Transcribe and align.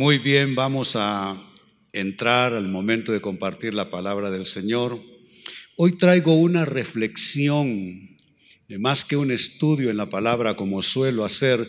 Muy 0.00 0.18
bien, 0.18 0.54
vamos 0.54 0.94
a 0.94 1.36
entrar 1.92 2.52
al 2.52 2.68
momento 2.68 3.10
de 3.10 3.20
compartir 3.20 3.74
la 3.74 3.90
palabra 3.90 4.30
del 4.30 4.44
Señor. 4.44 5.02
Hoy 5.76 5.98
traigo 5.98 6.36
una 6.36 6.64
reflexión, 6.64 8.16
más 8.78 9.04
que 9.04 9.16
un 9.16 9.32
estudio 9.32 9.90
en 9.90 9.96
la 9.96 10.08
palabra 10.08 10.54
como 10.54 10.82
suelo 10.82 11.24
hacer, 11.24 11.66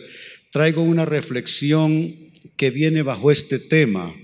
traigo 0.52 0.80
una 0.84 1.04
reflexión 1.04 2.32
que 2.56 2.70
viene 2.70 3.02
bajo 3.02 3.32
este 3.32 3.58
tema, 3.58 4.14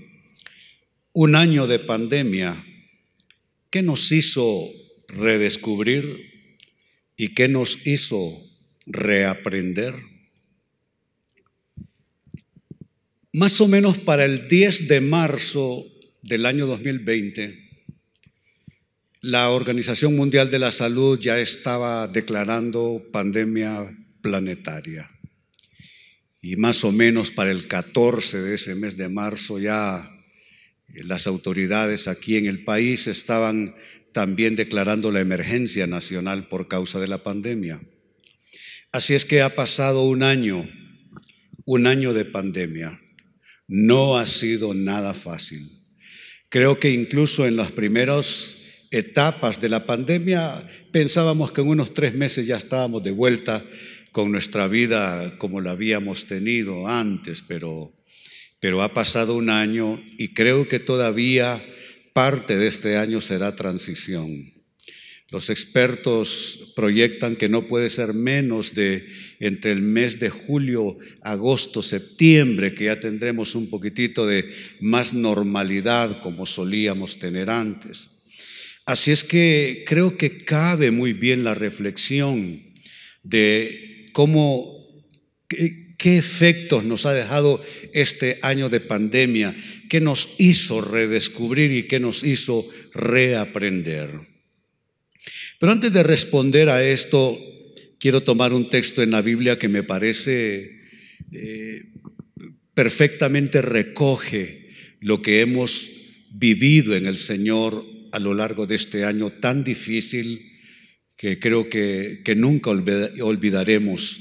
un 1.11 1.35
año 1.35 1.67
de 1.67 1.79
pandemia. 1.79 2.65
¿Qué 3.69 3.81
nos 3.81 4.13
hizo 4.13 4.69
redescubrir 5.09 6.31
y 7.17 7.33
qué 7.33 7.49
nos 7.49 7.85
hizo 7.85 8.41
reaprender? 8.85 9.95
Más 13.37 13.61
o 13.61 13.67
menos 13.67 13.99
para 13.99 14.25
el 14.25 14.47
10 14.47 14.87
de 14.87 14.99
marzo 14.99 15.85
del 16.23 16.47
año 16.47 16.65
2020, 16.65 17.69
la 19.21 19.51
Organización 19.51 20.15
Mundial 20.15 20.49
de 20.49 20.57
la 20.57 20.71
Salud 20.71 21.19
ya 21.19 21.39
estaba 21.39 22.07
declarando 22.07 23.05
pandemia 23.11 23.95
planetaria. 24.23 25.11
Y 26.41 26.55
más 26.55 26.83
o 26.83 26.91
menos 26.91 27.29
para 27.29 27.51
el 27.51 27.67
14 27.67 28.41
de 28.41 28.55
ese 28.55 28.73
mes 28.73 28.97
de 28.97 29.07
marzo 29.07 29.59
ya 29.59 30.09
las 30.87 31.27
autoridades 31.27 32.07
aquí 32.07 32.37
en 32.37 32.47
el 32.47 32.63
país 32.63 33.05
estaban 33.05 33.75
también 34.13 34.55
declarando 34.55 35.11
la 35.11 35.19
emergencia 35.19 35.85
nacional 35.85 36.47
por 36.47 36.67
causa 36.67 36.99
de 36.99 37.07
la 37.07 37.21
pandemia. 37.21 37.79
Así 38.91 39.13
es 39.13 39.25
que 39.25 39.43
ha 39.43 39.53
pasado 39.53 40.05
un 40.05 40.23
año, 40.23 40.67
un 41.65 41.85
año 41.85 42.15
de 42.15 42.25
pandemia. 42.25 42.99
No 43.67 44.17
ha 44.17 44.25
sido 44.25 44.73
nada 44.73 45.13
fácil. 45.13 45.69
Creo 46.49 46.79
que 46.79 46.91
incluso 46.91 47.45
en 47.45 47.57
las 47.57 47.71
primeras 47.71 48.55
etapas 48.91 49.59
de 49.59 49.69
la 49.69 49.85
pandemia 49.85 50.65
pensábamos 50.91 51.51
que 51.51 51.61
en 51.61 51.67
unos 51.67 51.93
tres 51.93 52.13
meses 52.13 52.47
ya 52.47 52.55
estábamos 52.55 53.03
de 53.03 53.11
vuelta 53.11 53.65
con 54.13 54.31
nuestra 54.31 54.67
vida 54.67 55.37
como 55.37 55.59
la 55.59 55.71
habíamos 55.71 56.25
tenido 56.25 56.87
antes, 56.87 57.43
pero, 57.45 57.93
pero 58.59 58.81
ha 58.81 58.93
pasado 58.93 59.35
un 59.35 59.49
año 59.49 60.01
y 60.17 60.33
creo 60.33 60.67
que 60.67 60.79
todavía 60.79 61.63
parte 62.13 62.57
de 62.57 62.67
este 62.67 62.97
año 62.97 63.19
será 63.21 63.55
transición. 63.55 64.56
Los 65.29 65.49
expertos 65.49 66.71
proyectan 66.73 67.35
que 67.35 67.49
no 67.49 67.67
puede 67.67 67.89
ser 67.89 68.13
menos 68.13 68.73
de 68.73 69.05
entre 69.39 69.73
el 69.73 69.81
mes 69.81 70.19
de 70.19 70.29
julio, 70.29 70.97
agosto, 71.21 71.81
septiembre, 71.81 72.73
que 72.73 72.85
ya 72.85 72.99
tendremos 73.01 73.53
un 73.53 73.69
poquitito 73.69 74.25
de 74.25 74.49
más 74.79 75.13
normalidad 75.13 76.21
como 76.21 76.45
solíamos 76.45 77.19
tener 77.19 77.49
antes. 77.49 78.09
Así 78.85 79.11
es 79.11 79.25
que 79.25 79.83
creo 79.85 80.17
que 80.17 80.45
cabe 80.45 80.91
muy 80.91 81.11
bien 81.11 81.43
la 81.43 81.53
reflexión 81.53 82.63
de 83.21 84.09
cómo, 84.13 85.03
qué, 85.49 86.17
efectos 86.17 86.85
nos 86.85 87.05
ha 87.05 87.13
dejado 87.13 87.61
este 87.93 88.39
año 88.41 88.69
de 88.69 88.79
pandemia, 88.79 89.53
qué 89.89 89.99
nos 89.99 90.29
hizo 90.37 90.79
redescubrir 90.79 91.73
y 91.73 91.83
qué 91.83 91.99
nos 91.99 92.23
hizo 92.23 92.65
reaprender. 92.93 94.36
Pero 95.59 95.71
antes 95.71 95.91
de 95.91 96.03
responder 96.03 96.69
a 96.69 96.83
esto, 96.83 97.39
quiero 97.99 98.21
tomar 98.21 98.53
un 98.53 98.69
texto 98.69 99.01
en 99.01 99.11
la 99.11 99.21
Biblia 99.21 99.57
que 99.57 99.67
me 99.67 99.83
parece 99.83 100.69
eh, 101.31 101.81
perfectamente 102.73 103.61
recoge 103.61 104.69
lo 105.01 105.21
que 105.21 105.41
hemos 105.41 105.89
vivido 106.31 106.95
en 106.95 107.07
el 107.07 107.17
Señor 107.17 107.85
a 108.11 108.19
lo 108.19 108.33
largo 108.33 108.67
de 108.67 108.75
este 108.75 109.03
año 109.03 109.31
tan 109.31 109.63
difícil 109.63 110.53
que 111.17 111.39
creo 111.39 111.69
que, 111.69 112.21
nunca 112.37 112.69
olvidaremos, 112.69 114.19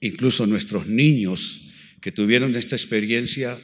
incluso 0.00 0.46
nuestros 0.46 0.88
niños 0.88 1.70
que 2.00 2.10
tuvieron 2.10 2.56
esta 2.56 2.74
experiencia, 2.74 3.56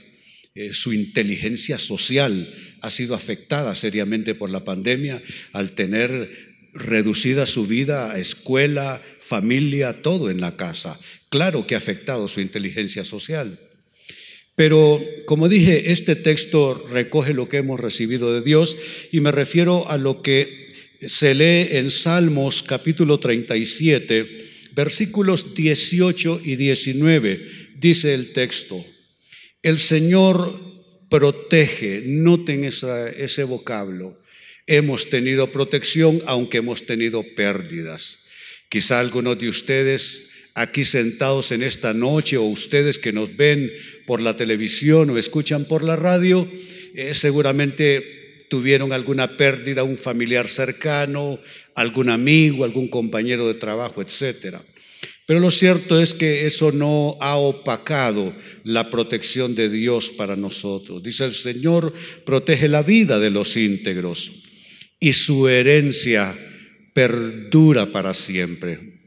eh, 0.55 0.73
su 0.73 0.93
inteligencia 0.93 1.79
social 1.79 2.55
ha 2.83 2.91
sido 2.91 3.17
afectada 3.17 3.75
seriamente 3.75 4.37
por 4.37 4.51
la 4.51 4.63
pandemia 4.63 5.21
al 5.53 5.73
tener 5.73 6.48
reducida 6.73 7.47
su 7.47 7.67
vida 7.67 8.13
a 8.13 8.19
escuela, 8.19 9.03
familia, 9.19 10.03
todo 10.03 10.31
en 10.31 10.41
la 10.41 10.57
casa. 10.57 10.99
Claro 11.29 11.67
que 11.67 11.75
ha 11.75 11.79
afectado 11.79 12.29
su 12.29 12.41
inteligencia 12.41 13.05
social. 13.05 13.59
Pero, 14.55 15.01
como 15.27 15.49
dije, 15.49 15.93
este 15.93 16.17
texto 16.17 16.75
recoge 16.91 17.33
lo 17.33 17.49
que 17.49 17.59
hemos 17.59 17.79
recibido 17.79 18.35
de 18.35 18.43
Dios 18.43 18.77
y 19.13 19.21
me 19.21 19.31
refiero 19.31 19.89
a 19.89 19.97
lo 19.97 20.21
que 20.21 20.67
se 20.99 21.33
lee 21.35 21.77
en 21.77 21.93
Salmos 21.93 22.65
capítulo 22.65 23.21
37, 23.21 24.27
versículos 24.73 25.55
18 25.55 26.41
y 26.45 26.57
19. 26.57 27.41
Dice 27.77 28.15
el 28.15 28.33
texto, 28.33 28.85
el 29.63 29.79
Señor 29.79 30.61
protege, 31.09 32.03
noten 32.07 32.65
ese 32.65 33.45
vocablo, 33.45 34.21
hemos 34.69 35.11
tenido 35.11 35.51
protección, 35.51 36.23
aunque 36.27 36.59
hemos 36.59 36.87
tenido 36.87 37.25
pérdidas. 37.35 38.19
Quizá 38.69 39.01
algunos 39.01 39.39
de 39.39 39.49
ustedes 39.49 40.29
aquí 40.55 40.85
sentados 40.85 41.53
en 41.53 41.63
esta 41.63 41.95
noche 41.95 42.37
o 42.37 42.43
ustedes 42.43 42.99
que 42.99 43.13
nos 43.13 43.37
ven 43.37 43.73
por 44.07 44.21
la 44.21 44.37
televisión 44.37 45.11
o 45.11 45.19
escuchan 45.19 45.65
por 45.65 45.83
la 45.83 45.97
radio, 45.97 46.47
eh, 46.95 47.15
seguramente 47.15 48.45
tuvieron 48.51 48.93
alguna 48.93 49.37
pérdida, 49.37 49.85
un 49.85 49.97
familiar 49.97 50.49
cercano, 50.49 51.41
algún 51.75 52.11
amigo, 52.11 52.65
algún 52.65 52.89
compañero 52.89 53.47
de 53.47 53.55
trabajo, 53.55 54.03
etcétera. 54.03 54.63
Pero 55.27 55.41
lo 55.41 55.51
cierto 55.51 56.01
es 56.01 56.15
que 56.15 56.47
eso 56.47 56.73
no 56.73 57.17
ha 57.21 57.37
opacado 57.37 58.35
la 58.65 58.91
protección 58.91 59.55
de 59.55 59.69
Dios 59.69 60.11
para 60.11 60.37
nosotros. 60.37 61.03
Dice 61.03 61.27
el 61.27 61.35
Señor, 61.35 61.93
protege 62.25 62.69
la 62.69 62.83
vida 62.83 63.19
de 63.19 63.31
los 63.31 63.57
íntegros 63.57 64.48
y 65.01 65.13
su 65.13 65.49
herencia 65.49 66.37
perdura 66.93 67.93
para 67.93 68.15
siempre. 68.15 68.99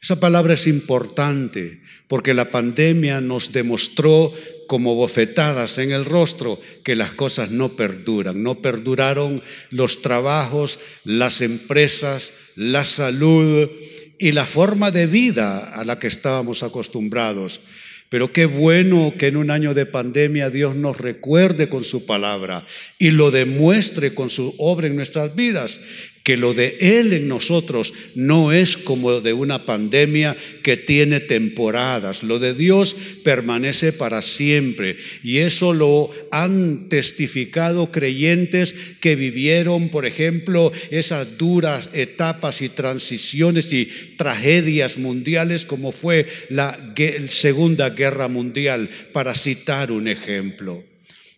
Esa 0.00 0.20
palabra 0.20 0.54
es 0.54 0.66
importante 0.66 1.80
porque 2.08 2.34
la 2.34 2.50
pandemia 2.50 3.20
nos 3.20 3.52
demostró 3.52 4.32
como 4.66 4.94
bofetadas 4.94 5.78
en 5.78 5.92
el 5.92 6.04
rostro 6.04 6.60
que 6.82 6.94
las 6.94 7.12
cosas 7.12 7.50
no 7.50 7.76
perduran. 7.76 8.42
No 8.42 8.60
perduraron 8.60 9.42
los 9.70 10.02
trabajos, 10.02 10.78
las 11.04 11.40
empresas, 11.40 12.34
la 12.54 12.84
salud 12.84 13.70
y 14.18 14.32
la 14.32 14.46
forma 14.46 14.90
de 14.90 15.06
vida 15.06 15.70
a 15.74 15.84
la 15.84 15.98
que 15.98 16.06
estábamos 16.06 16.62
acostumbrados. 16.62 17.60
Pero 18.08 18.32
qué 18.32 18.46
bueno 18.46 19.14
que 19.18 19.28
en 19.28 19.36
un 19.36 19.50
año 19.50 19.74
de 19.74 19.86
pandemia 19.86 20.50
Dios 20.50 20.76
nos 20.76 20.98
recuerde 20.98 21.68
con 21.68 21.84
su 21.84 22.06
palabra 22.06 22.64
y 22.98 23.10
lo 23.10 23.30
demuestre 23.30 24.14
con 24.14 24.30
su 24.30 24.54
obra 24.58 24.86
en 24.86 24.96
nuestras 24.96 25.34
vidas, 25.34 25.80
que 26.24 26.38
lo 26.38 26.54
de 26.54 26.78
Él 26.80 27.12
en 27.12 27.28
nosotros 27.28 27.92
no 28.14 28.50
es 28.50 28.78
como 28.78 29.20
de 29.20 29.34
una 29.34 29.66
pandemia 29.66 30.36
que 30.62 30.78
tiene 30.78 31.20
temporadas. 31.20 32.22
Lo 32.22 32.38
de 32.38 32.54
Dios 32.54 32.96
permanece 33.22 33.92
para 33.92 34.22
siempre. 34.22 34.96
Y 35.22 35.38
eso 35.38 35.74
lo 35.74 36.10
han 36.30 36.88
testificado 36.88 37.92
creyentes 37.92 38.74
que 39.00 39.16
vivieron, 39.16 39.90
por 39.90 40.06
ejemplo, 40.06 40.72
esas 40.90 41.36
duras 41.36 41.90
etapas 41.92 42.62
y 42.62 42.70
transiciones 42.70 43.70
y 43.74 43.84
tragedias 44.16 44.96
mundiales 44.96 45.66
como 45.66 45.92
fue 45.92 46.26
la 46.48 46.94
Segunda 47.28 47.90
Guerra 47.90 48.28
Mundial, 48.28 48.88
para 49.12 49.34
citar 49.34 49.92
un 49.92 50.08
ejemplo 50.08 50.82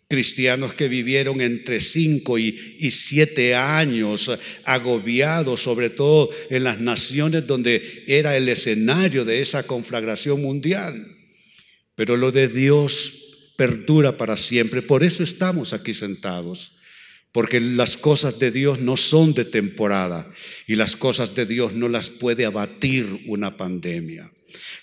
cristianos 0.09 0.75
que 0.75 0.89
vivieron 0.89 1.41
entre 1.41 1.81
cinco 1.81 2.39
y, 2.39 2.77
y, 2.79 2.91
siete 2.91 3.55
años 3.55 4.31
agobiados, 4.65 5.63
sobre 5.63 5.91
todo 5.91 6.31
en 6.51 6.65
las 6.65 6.81
naciones 6.81 7.47
donde 7.47 8.05
era 8.07 8.37
el 8.37 8.49
escenario 8.49 9.25
de 9.25 9.41
esa 9.41 9.65
conflagración 9.65 10.41
mundial. 10.43 11.17
Pero 11.97 12.17
lo 12.17 12.31
de 12.31 12.49
Dios 12.49 13.27
perdura 13.57 14.17
para 14.17 14.37
siempre. 14.37 14.83
Por 14.83 15.03
eso 15.03 15.23
estamos 15.23 15.73
aquí 15.73 15.95
sentados. 15.95 16.73
Porque 17.33 17.61
las 17.61 17.99
cosas 17.99 18.39
de 18.39 18.51
Dios 18.51 18.81
no 18.81 18.97
son 18.97 19.35
de 19.35 19.45
temporada 19.45 20.27
y 20.67 20.77
las 20.77 20.97
cosas 20.97 21.35
de 21.35 21.45
Dios 21.45 21.75
no 21.75 21.89
las 21.89 22.09
puede 22.09 22.47
abatir 22.47 23.25
una 23.27 23.59
pandemia. 23.59 24.33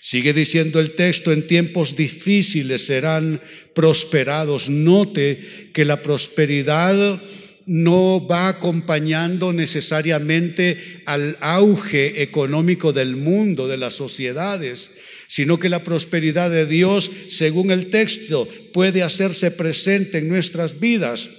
Sigue 0.00 0.32
diciendo 0.32 0.80
el 0.80 0.92
texto, 0.92 1.32
en 1.32 1.46
tiempos 1.46 1.96
difíciles 1.96 2.86
serán 2.86 3.40
prosperados. 3.74 4.68
Note 4.68 5.70
que 5.72 5.84
la 5.84 6.02
prosperidad 6.02 7.20
no 7.66 8.26
va 8.26 8.48
acompañando 8.48 9.52
necesariamente 9.52 11.02
al 11.06 11.38
auge 11.40 12.22
económico 12.22 12.92
del 12.92 13.16
mundo, 13.16 13.68
de 13.68 13.78
las 13.78 13.94
sociedades, 13.94 14.92
sino 15.26 15.58
que 15.58 15.68
la 15.68 15.82
prosperidad 15.82 16.50
de 16.50 16.66
Dios, 16.66 17.10
según 17.28 17.70
el 17.70 17.86
texto, 17.86 18.48
puede 18.72 19.02
hacerse 19.02 19.50
presente 19.50 20.18
en 20.18 20.28
nuestras 20.28 20.78
vidas 20.80 21.30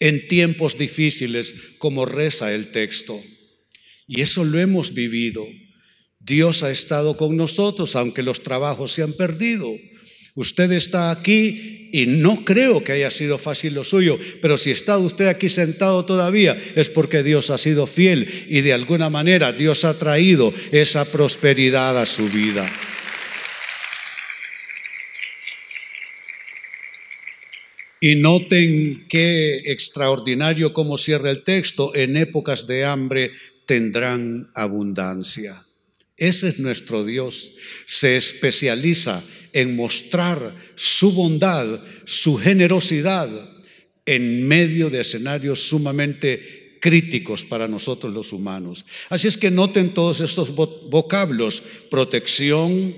en 0.00 0.26
tiempos 0.28 0.78
difíciles, 0.78 1.54
como 1.78 2.06
reza 2.06 2.54
el 2.54 2.68
texto. 2.68 3.22
Y 4.08 4.22
eso 4.22 4.44
lo 4.44 4.58
hemos 4.58 4.94
vivido. 4.94 5.46
Dios 6.20 6.62
ha 6.62 6.70
estado 6.70 7.16
con 7.16 7.36
nosotros, 7.36 7.96
aunque 7.96 8.22
los 8.22 8.42
trabajos 8.42 8.92
se 8.92 9.02
han 9.02 9.14
perdido. 9.14 9.68
Usted 10.34 10.70
está 10.72 11.10
aquí 11.10 11.88
y 11.92 12.06
no 12.06 12.44
creo 12.44 12.84
que 12.84 12.92
haya 12.92 13.10
sido 13.10 13.36
fácil 13.36 13.74
lo 13.74 13.84
suyo, 13.84 14.18
pero 14.40 14.56
si 14.56 14.70
está 14.70 14.96
usted 14.98 15.26
aquí 15.26 15.48
sentado 15.48 16.04
todavía 16.04 16.56
es 16.76 16.88
porque 16.88 17.22
Dios 17.22 17.50
ha 17.50 17.58
sido 17.58 17.86
fiel 17.86 18.46
y 18.48 18.60
de 18.60 18.72
alguna 18.72 19.10
manera 19.10 19.52
Dios 19.52 19.84
ha 19.84 19.98
traído 19.98 20.54
esa 20.70 21.04
prosperidad 21.06 21.98
a 21.98 22.06
su 22.06 22.28
vida. 22.28 22.70
Y 28.00 28.14
noten 28.14 29.06
qué 29.08 29.58
extraordinario 29.66 30.72
como 30.72 30.96
cierra 30.96 31.30
el 31.30 31.42
texto, 31.42 31.94
en 31.94 32.16
épocas 32.16 32.66
de 32.66 32.86
hambre 32.86 33.32
tendrán 33.66 34.50
abundancia. 34.54 35.66
Ese 36.20 36.50
es 36.50 36.58
nuestro 36.58 37.02
Dios. 37.02 37.52
Se 37.86 38.16
especializa 38.16 39.24
en 39.52 39.74
mostrar 39.74 40.54
su 40.76 41.12
bondad, 41.12 41.80
su 42.04 42.36
generosidad 42.36 43.28
en 44.04 44.46
medio 44.46 44.90
de 44.90 45.00
escenarios 45.00 45.60
sumamente 45.62 46.76
críticos 46.80 47.42
para 47.44 47.68
nosotros 47.68 48.12
los 48.12 48.32
humanos. 48.32 48.84
Así 49.08 49.28
es 49.28 49.38
que 49.38 49.50
noten 49.50 49.94
todos 49.94 50.20
estos 50.20 50.54
vocablos, 50.54 51.62
protección, 51.90 52.94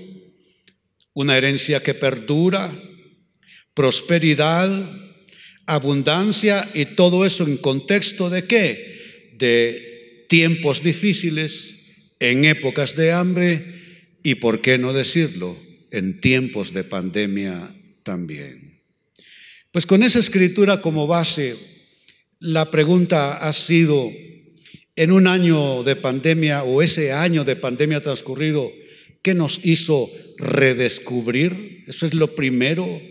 una 1.13 1.37
herencia 1.37 1.81
que 1.81 1.93
perdura, 1.93 2.73
prosperidad, 3.73 4.69
abundancia 5.65 6.69
y 6.73 6.85
todo 6.85 7.25
eso 7.25 7.45
en 7.45 7.55
contexto 7.55 8.29
de 8.29 8.45
qué? 8.45 9.31
De 9.37 10.25
tiempos 10.27 10.83
difíciles, 10.83 11.82
en 12.19 12.45
épocas 12.45 12.95
de 12.95 13.11
hambre 13.11 13.75
y, 14.23 14.35
por 14.35 14.61
qué 14.61 14.77
no 14.77 14.93
decirlo, 14.93 15.57
en 15.91 16.19
tiempos 16.21 16.73
de 16.73 16.83
pandemia 16.83 17.75
también. 18.03 18.81
Pues 19.71 19.85
con 19.85 20.03
esa 20.03 20.19
escritura 20.19 20.81
como 20.81 21.07
base, 21.07 21.55
la 22.39 22.69
pregunta 22.69 23.37
ha 23.37 23.53
sido, 23.53 24.11
en 24.95 25.11
un 25.11 25.27
año 25.27 25.83
de 25.83 25.95
pandemia 25.95 26.63
o 26.63 26.81
ese 26.81 27.11
año 27.11 27.43
de 27.43 27.55
pandemia 27.55 28.01
transcurrido, 28.01 28.71
¿qué 29.21 29.33
nos 29.33 29.65
hizo 29.65 30.09
redescubrir? 30.37 31.83
Eso 31.87 32.05
es 32.05 32.13
lo 32.13 32.35
primero 32.35 33.01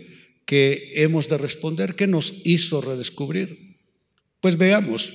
que 0.45 0.91
hemos 0.95 1.27
de 1.29 1.37
responder. 1.37 1.95
¿Qué 1.95 2.07
nos 2.07 2.33
hizo 2.45 2.81
redescubrir? 2.81 3.77
Pues 4.39 4.57
veamos. 4.57 5.13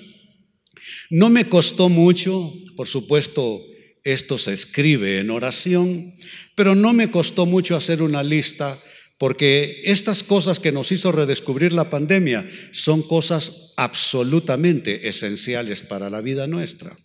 No 1.11 1.31
me 1.31 1.49
costó 1.49 1.89
mucho, 1.89 2.53
por 2.77 2.89
supuesto, 2.89 3.65
esto 4.13 4.39
se 4.39 4.53
escribe 4.53 5.19
en 5.19 5.31
oración, 5.31 6.15
pero 6.55 6.75
no 6.75 6.93
me 6.93 7.11
costó 7.11 7.47
mucho 7.47 7.77
hacer 7.77 8.03
una 8.03 8.23
lista 8.23 8.81
porque 9.19 9.81
estas 9.85 10.23
cosas 10.23 10.61
que 10.61 10.71
nos 10.71 10.93
hizo 10.93 11.11
redescubrir 11.11 11.73
la 11.73 11.91
pandemia 11.91 12.47
son 12.71 13.03
cosas 13.03 13.75
absolutamente 13.77 15.09
esenciales 15.09 15.83
para 15.83 16.09
la 16.09 16.21
vida 16.21 16.47
nuestra. 16.47 16.97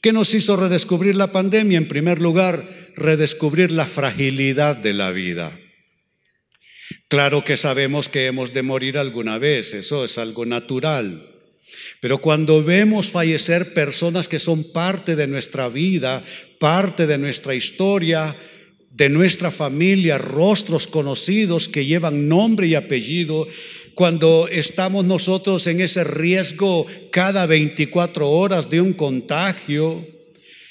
¿Qué 0.00 0.12
nos 0.12 0.34
hizo 0.34 0.56
redescubrir 0.56 1.16
la 1.16 1.32
pandemia? 1.32 1.78
En 1.78 1.88
primer 1.88 2.20
lugar, 2.20 2.66
redescubrir 2.96 3.70
la 3.70 3.86
fragilidad 3.86 4.76
de 4.76 4.94
la 4.94 5.10
vida. 5.10 5.58
Claro 7.08 7.44
que 7.44 7.56
sabemos 7.56 8.08
que 8.08 8.26
hemos 8.26 8.52
de 8.52 8.62
morir 8.62 8.98
alguna 8.98 9.38
vez, 9.38 9.74
eso 9.74 10.04
es 10.04 10.18
algo 10.18 10.46
natural. 10.46 11.33
Pero 12.04 12.18
cuando 12.18 12.62
vemos 12.62 13.10
fallecer 13.10 13.72
personas 13.72 14.28
que 14.28 14.38
son 14.38 14.62
parte 14.62 15.16
de 15.16 15.26
nuestra 15.26 15.70
vida, 15.70 16.22
parte 16.58 17.06
de 17.06 17.16
nuestra 17.16 17.54
historia, 17.54 18.36
de 18.90 19.08
nuestra 19.08 19.50
familia, 19.50 20.18
rostros 20.18 20.86
conocidos 20.86 21.66
que 21.66 21.86
llevan 21.86 22.28
nombre 22.28 22.66
y 22.66 22.74
apellido, 22.74 23.48
cuando 23.94 24.48
estamos 24.52 25.06
nosotros 25.06 25.66
en 25.66 25.80
ese 25.80 26.04
riesgo 26.04 26.84
cada 27.10 27.46
24 27.46 28.28
horas 28.28 28.68
de 28.68 28.82
un 28.82 28.92
contagio, 28.92 30.06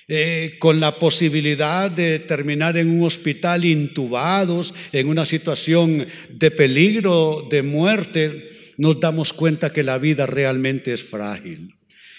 eh, 0.07 0.57
con 0.59 0.79
la 0.79 0.99
posibilidad 0.99 1.89
de 1.89 2.19
terminar 2.19 2.77
en 2.77 2.91
un 2.91 3.07
hospital 3.07 3.65
intubados, 3.65 4.75
en 4.91 5.07
una 5.07 5.25
situación 5.25 6.05
de 6.29 6.51
peligro, 6.51 7.47
de 7.49 7.63
muerte, 7.63 8.52
nos 8.77 8.99
damos 8.99 9.33
cuenta 9.33 9.71
que 9.73 9.83
la 9.83 9.97
vida 9.97 10.25
realmente 10.25 10.93
es 10.93 11.03
frágil. 11.03 11.75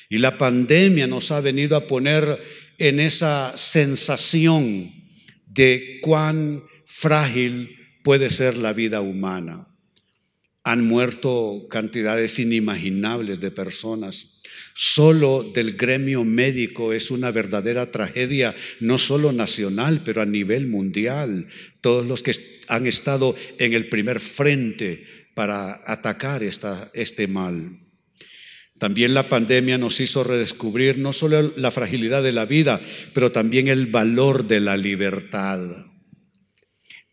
Y 0.09 0.19
la 0.19 0.39
pandemia 0.39 1.07
nos 1.07 1.31
ha 1.31 1.41
venido 1.41 1.77
a 1.77 1.87
poner 1.87 2.43
en 2.79 3.01
esa 3.01 3.53
sensación 3.57 4.93
de 5.47 5.99
cuán 6.03 6.63
frágil 6.85 7.77
puede 8.03 8.31
ser 8.31 8.57
la 8.57 8.73
vida 8.73 9.01
humana. 9.01 9.69
Han 10.63 10.85
muerto 10.87 11.67
cantidades 11.69 12.39
inimaginables 12.39 13.41
de 13.41 13.51
personas 13.51 14.35
Solo 14.75 15.49
del 15.55 15.77
gremio 15.77 16.25
médico 16.25 16.93
es 16.93 17.13
una 17.13 17.31
verdadera 17.31 17.91
tragedia, 17.93 18.55
no 18.81 18.99
solo 18.99 19.33
nacional, 19.33 20.03
pero 20.05 20.21
a 20.21 20.27
nivel 20.27 20.67
mundial. 20.67 21.47
Todos 21.81 22.05
los 22.05 22.23
que 22.23 22.33
han 22.67 22.87
estado 22.87 23.37
en 23.59 23.73
el 23.73 23.89
primer 23.89 24.19
frente 24.19 25.05
para 25.35 25.81
atacar 25.87 26.43
esta, 26.43 26.91
este 26.95 27.27
mal. 27.27 27.81
También 28.79 29.15
la 29.15 29.29
pandemia 29.29 29.79
nos 29.79 30.01
hizo 30.01 30.25
redescubrir 30.25 30.99
no 30.99 31.13
solo 31.13 31.53
la 31.57 31.71
fragilidad 31.71 32.23
de 32.23 32.33
la 32.33 32.45
vida, 32.45 32.81
pero 33.13 33.31
también 33.31 33.69
el 33.69 33.87
valor 33.87 34.47
de 34.47 34.61
la 34.61 34.77
libertad. 34.77 35.61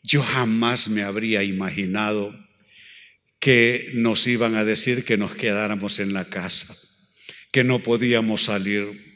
Yo 0.03 0.23
jamás 0.23 0.89
me 0.89 1.03
habría 1.03 1.43
imaginado 1.43 2.35
que 3.39 3.91
nos 3.93 4.25
iban 4.27 4.55
a 4.55 4.63
decir 4.63 5.05
que 5.05 5.17
nos 5.17 5.35
quedáramos 5.35 5.99
en 5.99 6.13
la 6.13 6.25
casa 6.25 6.75
que 7.51 7.63
no 7.63 7.83
podíamos 7.83 8.43
salir. 8.43 9.11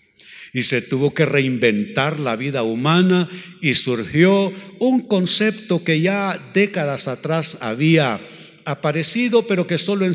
Y 0.53 0.63
se 0.63 0.81
tuvo 0.81 1.13
que 1.13 1.25
reinventar 1.25 2.19
la 2.19 2.35
vida 2.35 2.63
humana 2.63 3.29
y 3.61 3.73
surgió 3.73 4.53
un 4.79 5.01
concepto 5.01 5.83
que 5.83 5.99
ya 5.99 6.39
décadas 6.53 7.07
atrás 7.07 7.57
había 7.59 8.21
aparecido, 8.65 9.47
pero 9.47 9.67
que 9.67 9.77
solo 9.77 10.05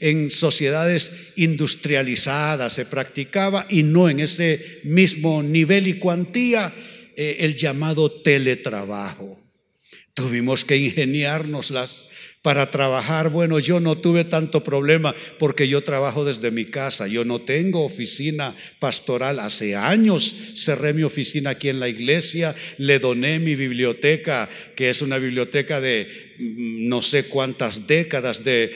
en, 0.00 0.30
sociedades 0.30 1.32
industrializadas 1.36 2.72
se 2.72 2.84
practicaba 2.84 3.66
y 3.68 3.82
no 3.82 4.08
en 4.08 4.20
ese 4.20 4.80
mismo 4.84 5.42
nivel 5.42 5.88
y 5.88 5.94
cuantía, 5.94 6.72
eh, 7.16 7.38
el 7.40 7.56
llamado 7.56 8.10
teletrabajo. 8.10 9.40
Tuvimos 10.14 10.64
que 10.64 10.76
ingeniárnoslas 10.76 12.06
para 12.42 12.70
trabajar, 12.70 13.28
bueno, 13.28 13.58
yo 13.58 13.80
no 13.80 13.98
tuve 13.98 14.24
tanto 14.24 14.64
problema 14.64 15.14
porque 15.38 15.68
yo 15.68 15.82
trabajo 15.82 16.24
desde 16.24 16.50
mi 16.50 16.64
casa, 16.64 17.06
yo 17.06 17.24
no 17.24 17.42
tengo 17.42 17.84
oficina 17.84 18.54
pastoral. 18.78 19.40
Hace 19.40 19.76
años 19.76 20.34
cerré 20.54 20.94
mi 20.94 21.02
oficina 21.02 21.50
aquí 21.50 21.68
en 21.68 21.80
la 21.80 21.88
iglesia, 21.88 22.54
le 22.78 22.98
doné 22.98 23.38
mi 23.38 23.56
biblioteca, 23.56 24.48
que 24.74 24.88
es 24.88 25.02
una 25.02 25.18
biblioteca 25.18 25.82
de 25.82 26.29
no 26.40 27.02
sé 27.02 27.24
cuántas 27.24 27.86
décadas 27.86 28.42
de, 28.42 28.72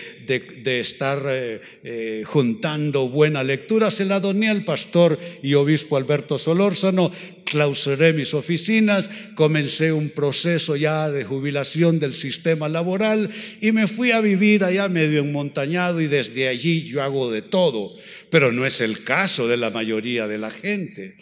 estar 0.80 1.23
eh, 1.26 1.61
eh, 1.83 2.23
juntando 2.26 3.09
buena 3.09 3.42
lectura, 3.42 3.90
se 3.90 4.04
la 4.04 4.21
doné 4.21 4.49
al 4.49 4.64
pastor 4.64 5.18
y 5.42 5.54
obispo 5.54 5.97
Alberto 5.97 6.38
Solórzano, 6.38 7.11
clausuré 7.44 8.12
mis 8.12 8.35
oficinas, 8.35 9.11
comencé 9.35 9.92
un 9.92 10.11
proceso 10.11 10.76
ya 10.76 11.11
de 11.11 11.25
jubilación 11.25 11.99
del 11.99 12.14
sistema 12.14 12.68
laboral 12.68 13.30
y 13.61 13.73
me 13.73 13.88
fui 13.88 14.12
a 14.12 14.21
vivir 14.21 14.64
allá 14.64 14.88
medio 14.88 15.21
enmontañado 15.21 16.00
y 16.00 16.06
desde 16.06 16.49
allí 16.49 16.83
yo 16.83 17.02
hago 17.02 17.30
de 17.30 17.42
todo, 17.42 17.94
pero 18.30 18.52
no 18.52 18.66
es 18.66 18.80
el 18.80 19.04
caso 19.04 19.49
de 19.49 19.56
la 19.56 19.71
mayoría 19.71 20.28
de 20.28 20.38
la 20.38 20.50
gente 20.50 21.16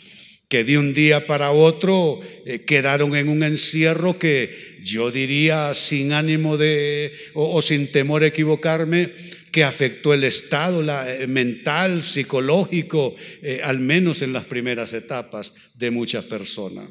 que 0.53 0.65
de 0.65 0.77
un 0.77 0.93
día 0.93 1.27
para 1.27 1.51
otro 1.51 2.21
eh, 2.45 2.61
quedaron 2.67 3.17
en 3.17 3.31
un 3.31 3.43
encierro 3.43 4.19
que 4.19 4.77
yo 4.83 5.11
diría 5.11 5.73
sin 5.73 6.13
ánimo 6.13 6.59
de 6.59 7.15
o, 7.33 7.63
sin 7.63 7.91
temor 7.91 8.23
a 8.23 8.27
equivocarme, 8.27 9.15
que 9.51 9.65
afectó 9.65 10.13
el 10.13 10.25
estado 10.25 10.85
eh, 11.09 11.27
mental, 11.27 12.03
psicológico, 12.03 13.15
eh, 13.41 13.63
al 13.65 13.79
menos 13.79 14.21
en 14.21 14.35
las 14.35 14.45
primeras 14.45 14.93
etapas 14.93 15.55
de 15.73 15.91
muchas 15.91 16.27
personas. 16.27 16.85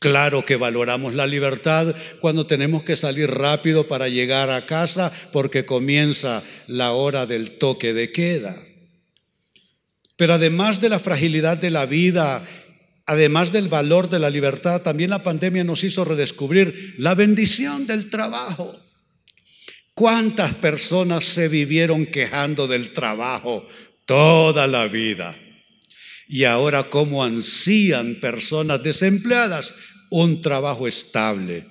Claro 0.00 0.44
que 0.44 0.56
valoramos 0.56 1.14
la 1.14 1.28
libertad 1.28 1.94
cuando 2.20 2.48
tenemos 2.48 2.82
que 2.82 2.96
salir 2.96 3.30
rápido 3.30 3.86
para 3.86 4.08
llegar 4.08 4.50
a 4.50 4.66
casa 4.66 5.12
porque 5.30 5.64
comienza 5.64 6.42
la 6.66 6.90
hora 6.90 7.26
del 7.26 7.58
toque 7.58 7.94
de 7.94 8.10
queda. 8.10 8.60
Pero 10.20 10.34
además 10.34 10.82
de 10.82 10.90
la 10.90 10.98
fragilidad 10.98 11.56
de 11.56 11.70
la 11.70 11.86
vida, 11.86 12.46
Además 13.06 13.50
del 13.50 13.68
valor 13.68 14.08
de 14.08 14.20
la 14.20 14.30
libertad, 14.30 14.82
también 14.82 15.10
la 15.10 15.24
pandemia 15.24 15.64
nos 15.64 15.82
hizo 15.82 16.04
redescubrir 16.04 16.94
la 16.98 17.16
bendición 17.16 17.84
del 17.88 18.08
trabajo. 18.08 18.78
¿Cuántas 19.94 20.54
personas 20.54 21.24
se 21.24 21.48
vivieron 21.48 22.06
quejando 22.06 22.68
del 22.68 22.90
trabajo 22.90 23.66
toda 24.04 24.68
la 24.68 24.86
vida? 24.86 25.36
Y 26.28 26.44
ahora 26.44 26.84
cómo 26.84 27.24
ansían 27.24 28.16
personas 28.20 28.80
desempleadas 28.80 29.74
un 30.10 30.40
trabajo 30.40 30.86
estable. 30.86 31.66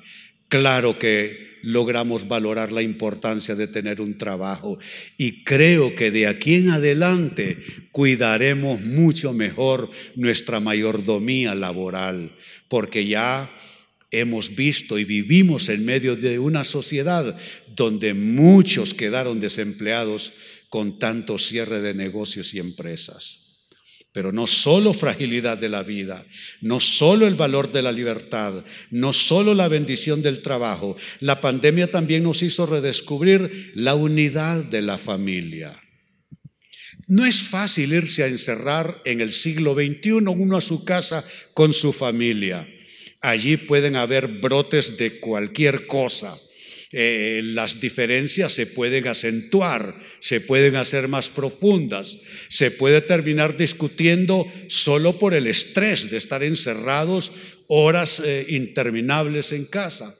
Claro 0.49 0.99
que 0.99 1.48
logramos 1.61 2.27
valorar 2.27 2.71
la 2.71 2.81
importancia 2.81 3.55
de 3.55 3.67
tener 3.67 4.01
un 4.01 4.17
trabajo 4.17 4.79
y 5.17 5.43
creo 5.43 5.95
que 5.95 6.11
de 6.11 6.27
aquí 6.27 6.55
en 6.55 6.71
adelante 6.71 7.57
cuidaremos 7.91 8.81
mucho 8.81 9.33
mejor 9.33 9.89
nuestra 10.15 10.59
mayordomía 10.59 11.55
laboral, 11.55 12.35
porque 12.67 13.07
ya 13.07 13.49
hemos 14.11 14.55
visto 14.55 14.97
y 14.97 15.03
vivimos 15.05 15.69
en 15.69 15.85
medio 15.85 16.15
de 16.15 16.39
una 16.39 16.63
sociedad 16.63 17.37
donde 17.75 18.13
muchos 18.13 18.93
quedaron 18.93 19.39
desempleados 19.39 20.33
con 20.69 20.99
tanto 20.99 21.37
cierre 21.37 21.81
de 21.81 21.93
negocios 21.93 22.53
y 22.53 22.59
empresas. 22.59 23.48
Pero 24.11 24.31
no 24.31 24.47
solo 24.47 24.93
fragilidad 24.93 25.57
de 25.57 25.69
la 25.69 25.83
vida, 25.83 26.25
no 26.61 26.79
solo 26.79 27.27
el 27.27 27.35
valor 27.35 27.71
de 27.71 27.83
la 27.83 27.91
libertad, 27.91 28.65
no 28.89 29.13
solo 29.13 29.53
la 29.53 29.67
bendición 29.67 30.21
del 30.21 30.41
trabajo, 30.41 30.97
la 31.19 31.41
pandemia 31.41 31.91
también 31.91 32.23
nos 32.23 32.41
hizo 32.41 32.65
redescubrir 32.65 33.71
la 33.75 33.93
unidad 33.93 34.63
de 34.63 34.81
la 34.81 34.97
familia. 34.97 35.79
No 37.07 37.25
es 37.25 37.43
fácil 37.43 37.93
irse 37.93 38.23
a 38.23 38.27
encerrar 38.27 39.01
en 39.05 39.21
el 39.21 39.31
siglo 39.31 39.73
XXI 39.73 40.11
uno 40.11 40.57
a 40.57 40.61
su 40.61 40.83
casa 40.85 41.23
con 41.53 41.73
su 41.73 41.93
familia. 41.93 42.67
Allí 43.21 43.57
pueden 43.57 43.95
haber 43.95 44.27
brotes 44.27 44.97
de 44.97 45.19
cualquier 45.19 45.87
cosa 45.87 46.35
eh, 46.91 47.41
las 47.43 47.79
diferencias 47.79 48.51
se 48.53 48.65
pueden 48.65 49.07
acentuar, 49.07 49.95
se 50.19 50.41
pueden 50.41 50.75
hacer 50.75 51.07
más 51.07 51.29
profundas, 51.29 52.17
se 52.47 52.71
puede 52.71 53.01
terminar 53.01 53.57
discutiendo 53.57 54.51
solo 54.67 55.19
por 55.19 55.33
el 55.35 55.45
estrés 55.45 56.09
de 56.09 56.17
estar 56.17 56.43
encerrados 56.43 57.31
horas 57.67 58.21
eh, 58.25 58.47
interminables 58.49 59.51
en 59.51 59.65
casa. 59.65 60.15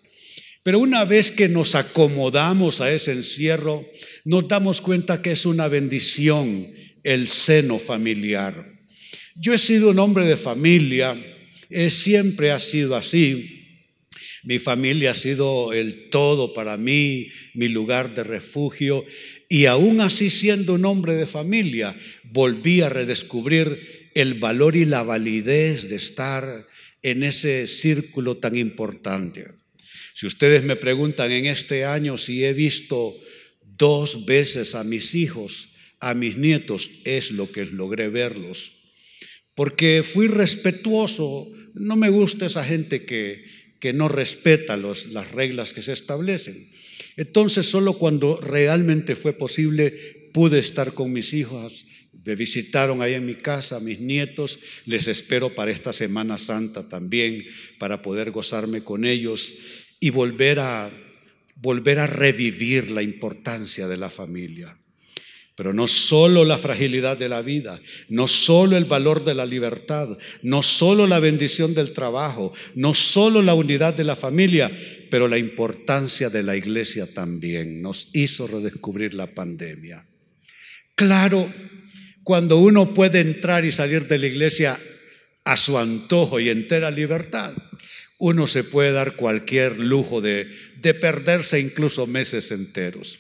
Pero 0.61 0.79
una 0.79 1.05
vez 1.05 1.31
que 1.31 1.49
nos 1.49 1.73
acomodamos 1.73 2.81
a 2.81 2.91
ese 2.91 3.13
encierro, 3.13 3.89
nos 4.25 4.47
damos 4.47 4.81
cuenta 4.81 5.21
que 5.21 5.31
es 5.31 5.47
una 5.47 5.67
bendición 5.67 6.71
el 7.03 7.27
seno 7.27 7.79
familiar. 7.79 8.79
Yo 9.35 9.53
he 9.53 9.57
sido 9.57 9.89
un 9.89 9.99
hombre 9.99 10.25
de 10.25 10.37
familia, 10.37 11.19
eh, 11.69 11.89
siempre 11.89 12.51
ha 12.51 12.59
sido 12.59 12.95
así. 12.95 13.58
Mi 14.43 14.59
familia 14.59 15.11
ha 15.11 15.15
sido 15.15 15.73
el 15.73 16.09
todo 16.09 16.53
para 16.53 16.77
mí, 16.77 17.29
mi 17.53 17.67
lugar 17.67 18.13
de 18.15 18.23
refugio. 18.23 19.05
Y 19.49 19.65
aún 19.65 20.01
así 20.01 20.29
siendo 20.29 20.75
un 20.75 20.85
hombre 20.85 21.15
de 21.15 21.25
familia, 21.25 21.95
volví 22.23 22.81
a 22.81 22.89
redescubrir 22.89 24.09
el 24.15 24.35
valor 24.35 24.75
y 24.75 24.85
la 24.85 25.03
validez 25.03 25.89
de 25.89 25.95
estar 25.95 26.67
en 27.01 27.23
ese 27.23 27.67
círculo 27.67 28.37
tan 28.37 28.55
importante. 28.55 29.47
Si 30.13 30.27
ustedes 30.27 30.63
me 30.63 30.75
preguntan 30.75 31.31
en 31.31 31.45
este 31.45 31.85
año 31.85 32.17
si 32.17 32.43
he 32.43 32.53
visto 32.53 33.15
dos 33.61 34.25
veces 34.25 34.75
a 34.75 34.83
mis 34.83 35.15
hijos, 35.15 35.69
a 35.99 36.13
mis 36.13 36.37
nietos, 36.37 36.91
es 37.05 37.31
lo 37.31 37.51
que 37.51 37.65
logré 37.65 38.09
verlos. 38.09 38.73
Porque 39.55 40.03
fui 40.03 40.27
respetuoso. 40.27 41.47
No 41.73 41.95
me 41.95 42.09
gusta 42.09 42.45
esa 42.45 42.63
gente 42.63 43.05
que 43.05 43.45
que 43.79 43.93
no 43.93 44.07
respeta 44.09 44.77
las 44.77 45.31
reglas 45.31 45.73
que 45.73 45.81
se 45.81 45.93
establecen. 45.93 46.69
Entonces, 47.15 47.65
solo 47.65 47.93
cuando 47.93 48.39
realmente 48.39 49.15
fue 49.15 49.33
posible, 49.33 50.29
pude 50.33 50.59
estar 50.59 50.93
con 50.93 51.11
mis 51.11 51.33
hijos. 51.33 51.85
Me 52.25 52.35
visitaron 52.35 53.01
ahí 53.01 53.13
en 53.13 53.25
mi 53.25 53.35
casa, 53.35 53.79
mis 53.79 53.99
nietos. 53.99 54.59
Les 54.85 55.07
espero 55.07 55.55
para 55.55 55.71
esta 55.71 55.93
Semana 55.93 56.37
Santa 56.37 56.87
también, 56.87 57.45
para 57.77 58.01
poder 58.01 58.31
gozarme 58.31 58.83
con 58.83 59.05
ellos 59.05 59.53
y 59.99 60.11
volver 60.11 60.59
a, 60.59 60.91
volver 61.55 61.99
a 61.99 62.07
revivir 62.07 62.91
la 62.91 63.01
importancia 63.01 63.87
de 63.87 63.97
la 63.97 64.09
familia. 64.09 64.77
Pero 65.59 65.73
no 65.73 65.87
solo 65.87 66.45
la 66.45 66.57
fragilidad 66.57 67.17
de 67.17 67.27
la 67.27 67.41
vida, 67.41 67.81
no 68.07 68.27
solo 68.27 68.77
el 68.77 68.85
valor 68.85 69.25
de 69.25 69.33
la 69.33 69.45
libertad, 69.45 70.17
no 70.41 70.63
solo 70.63 71.05
la 71.05 71.19
bendición 71.19 71.73
del 71.73 71.91
trabajo, 71.91 72.53
no 72.75 72.93
solo 72.93 73.41
la 73.41 73.55
unidad 73.55 73.93
de 73.93 74.05
la 74.05 74.15
familia, 74.15 74.71
pero 75.11 75.27
la 75.27 75.37
importancia 75.37 76.29
de 76.29 76.43
la 76.43 76.55
iglesia 76.55 77.13
también 77.13 77.81
nos 77.81 78.09
hizo 78.13 78.47
redescubrir 78.47 79.13
la 79.13 79.35
pandemia. 79.35 80.07
Claro, 80.95 81.53
cuando 82.23 82.55
uno 82.55 82.93
puede 82.93 83.19
entrar 83.19 83.65
y 83.65 83.73
salir 83.73 84.07
de 84.07 84.17
la 84.17 84.27
iglesia 84.27 84.79
a 85.43 85.57
su 85.57 85.77
antojo 85.77 86.39
y 86.39 86.47
entera 86.47 86.89
libertad, 86.89 87.53
uno 88.17 88.47
se 88.47 88.63
puede 88.63 88.93
dar 88.93 89.17
cualquier 89.17 89.77
lujo 89.77 90.21
de, 90.21 90.47
de 90.77 90.93
perderse 90.93 91.59
incluso 91.59 92.07
meses 92.07 92.49
enteros. 92.51 93.19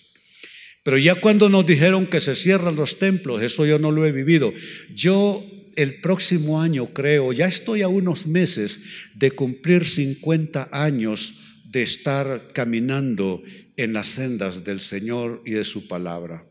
Pero 0.83 0.97
ya 0.97 1.15
cuando 1.15 1.49
nos 1.49 1.65
dijeron 1.65 2.07
que 2.07 2.21
se 2.21 2.35
cierran 2.35 2.75
los 2.75 2.99
templos, 2.99 3.41
eso 3.43 3.65
yo 3.65 3.79
no 3.79 3.91
lo 3.91 4.05
he 4.05 4.11
vivido. 4.11 4.53
Yo 4.93 5.45
el 5.75 5.99
próximo 6.01 6.61
año 6.61 6.93
creo, 6.93 7.31
ya 7.33 7.47
estoy 7.47 7.81
a 7.81 7.87
unos 7.87 8.27
meses 8.27 8.81
de 9.15 9.31
cumplir 9.31 9.85
50 9.85 10.69
años 10.71 11.35
de 11.65 11.83
estar 11.83 12.47
caminando 12.53 13.43
en 13.77 13.93
las 13.93 14.07
sendas 14.07 14.63
del 14.63 14.79
Señor 14.79 15.41
y 15.45 15.51
de 15.51 15.63
su 15.63 15.87
palabra. 15.87 16.45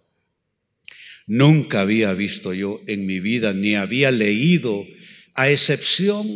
Nunca 1.27 1.83
había 1.83 2.15
visto 2.15 2.55
yo 2.55 2.81
en 2.87 3.05
mi 3.05 3.21
vida, 3.21 3.53
ni 3.53 3.75
había 3.75 4.11
leído, 4.11 4.87
a 5.35 5.51
excepción 5.51 6.27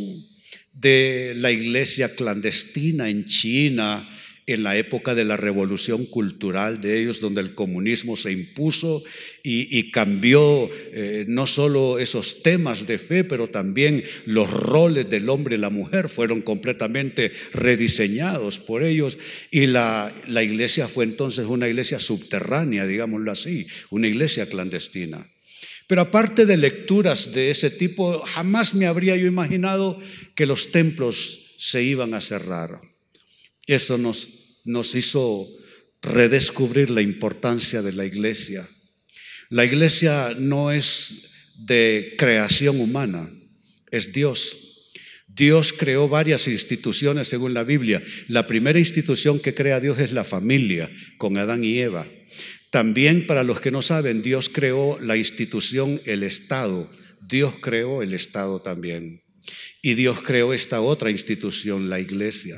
de 0.71 1.33
la 1.35 1.51
iglesia 1.51 2.15
clandestina 2.15 3.09
en 3.09 3.25
China, 3.25 4.07
en 4.45 4.63
la 4.63 4.77
época 4.77 5.15
de 5.15 5.25
la 5.25 5.37
revolución 5.37 6.05
cultural 6.05 6.81
de 6.81 6.99
ellos, 6.99 7.19
donde 7.19 7.41
el 7.41 7.55
comunismo 7.55 8.17
se 8.17 8.31
impuso 8.31 9.03
y, 9.43 9.91
cambió 9.91 10.69
eh, 10.93 11.25
no 11.27 11.47
solo 11.47 11.99
esos 11.99 12.43
temas 12.43 12.87
de 12.87 12.97
fe, 12.97 13.23
pero 13.23 13.49
también 13.49 14.03
los 14.25 14.49
roles 14.51 15.09
del 15.09 15.29
hombre 15.29 15.55
y 15.55 15.59
la 15.59 15.69
mujer 15.69 16.09
fueron 16.09 16.41
completamente 16.41 17.31
rediseñados 17.53 18.59
por 18.59 18.83
ellos. 18.83 19.17
Y 19.51 19.67
la, 19.67 20.13
la 20.27 20.43
iglesia 20.43 20.87
fue 20.87 21.03
entonces 21.05 21.45
una 21.45 21.67
iglesia 21.67 21.99
subterránea, 21.99 22.85
digámoslo 22.85 23.31
así, 23.31 23.67
una 23.89 24.07
iglesia 24.07 24.47
clandestina. 24.47 25.27
Pero 25.87 26.01
aparte 26.01 26.45
de 26.45 26.57
lecturas 26.57 27.33
de 27.33 27.51
ese 27.51 27.69
tipo, 27.69 28.19
jamás 28.21 28.73
me 28.73 28.87
habría 28.87 29.15
yo 29.15 29.27
imaginado 29.27 29.99
que 30.35 30.45
los 30.45 30.71
templos 30.71 31.55
se 31.57 31.83
iban 31.83 32.13
a 32.13 32.21
cerrar. 32.21 32.92
Eso 33.67 33.97
nos, 33.97 34.61
nos 34.65 34.95
hizo 34.95 35.47
redescubrir 36.01 36.89
la 36.89 37.01
importancia 37.01 37.81
de 37.81 37.93
la 37.93 38.05
iglesia. 38.05 38.67
La 39.49 39.65
iglesia 39.65 40.35
no 40.37 40.71
es 40.71 41.29
de 41.55 42.15
creación 42.17 42.79
humana, 42.79 43.31
es 43.91 44.11
Dios. 44.11 44.57
Dios 45.27 45.73
creó 45.73 46.07
varias 46.07 46.47
instituciones 46.47 47.27
según 47.27 47.53
la 47.53 47.63
Biblia. 47.63 48.03
La 48.27 48.45
primera 48.45 48.77
institución 48.77 49.39
que 49.39 49.55
crea 49.55 49.79
Dios 49.79 49.99
es 49.99 50.11
la 50.11 50.23
familia, 50.23 50.91
con 51.17 51.37
Adán 51.37 51.63
y 51.63 51.79
Eva. 51.79 52.07
También 52.69 53.25
para 53.25 53.43
los 53.43 53.59
que 53.59 53.71
no 53.71 53.81
saben, 53.81 54.21
Dios 54.21 54.49
creó 54.49 54.99
la 54.99 55.17
institución, 55.17 56.01
el 56.05 56.23
Estado. 56.23 56.89
Dios 57.21 57.55
creó 57.61 58.03
el 58.03 58.13
Estado 58.13 58.61
también. 58.61 59.21
Y 59.81 59.95
Dios 59.95 60.21
creó 60.21 60.53
esta 60.53 60.79
otra 60.79 61.09
institución, 61.09 61.89
la 61.89 61.99
iglesia. 61.99 62.57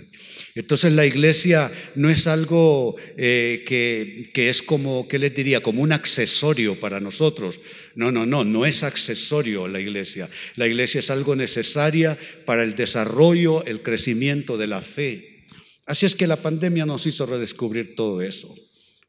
Entonces 0.54 0.94
la 0.94 1.06
iglesia 1.06 1.72
no 1.96 2.10
es 2.10 2.27
algo 2.27 2.96
eh, 3.18 3.63
que, 3.65 4.30
que, 4.32 4.50
es 4.50 4.62
como, 4.62 5.08
¿qué 5.08 5.18
les 5.18 5.34
diría? 5.34 5.63
Como 5.63 5.82
un 5.82 5.92
accesorio 5.92 6.80
para 6.80 7.00
nosotros. 7.00 7.60
No, 7.96 8.12
no, 8.12 8.27
no, 8.27 8.46
no 8.46 8.65
es 8.65 8.84
accesorio 8.84 9.68
la 9.68 9.80
iglesia. 9.80 10.30
La 10.56 10.68
iglesia 10.68 11.00
es 11.00 11.10
algo 11.10 11.36
necesaria 11.36 12.18
para 12.46 12.63
el 12.63 12.75
desarrollo, 12.75 13.65
el 13.65 13.82
crecimiento 13.82 14.58
de 14.58 14.68
la 14.68 14.82
fe. 14.84 15.48
Así 15.88 16.06
es 16.06 16.15
que 16.15 16.27
la 16.27 16.42
pandemia 16.42 16.86
nos 16.86 17.08
hizo 17.08 17.25
redescubrir 17.25 17.96
todo 17.96 18.22
eso. 18.22 18.54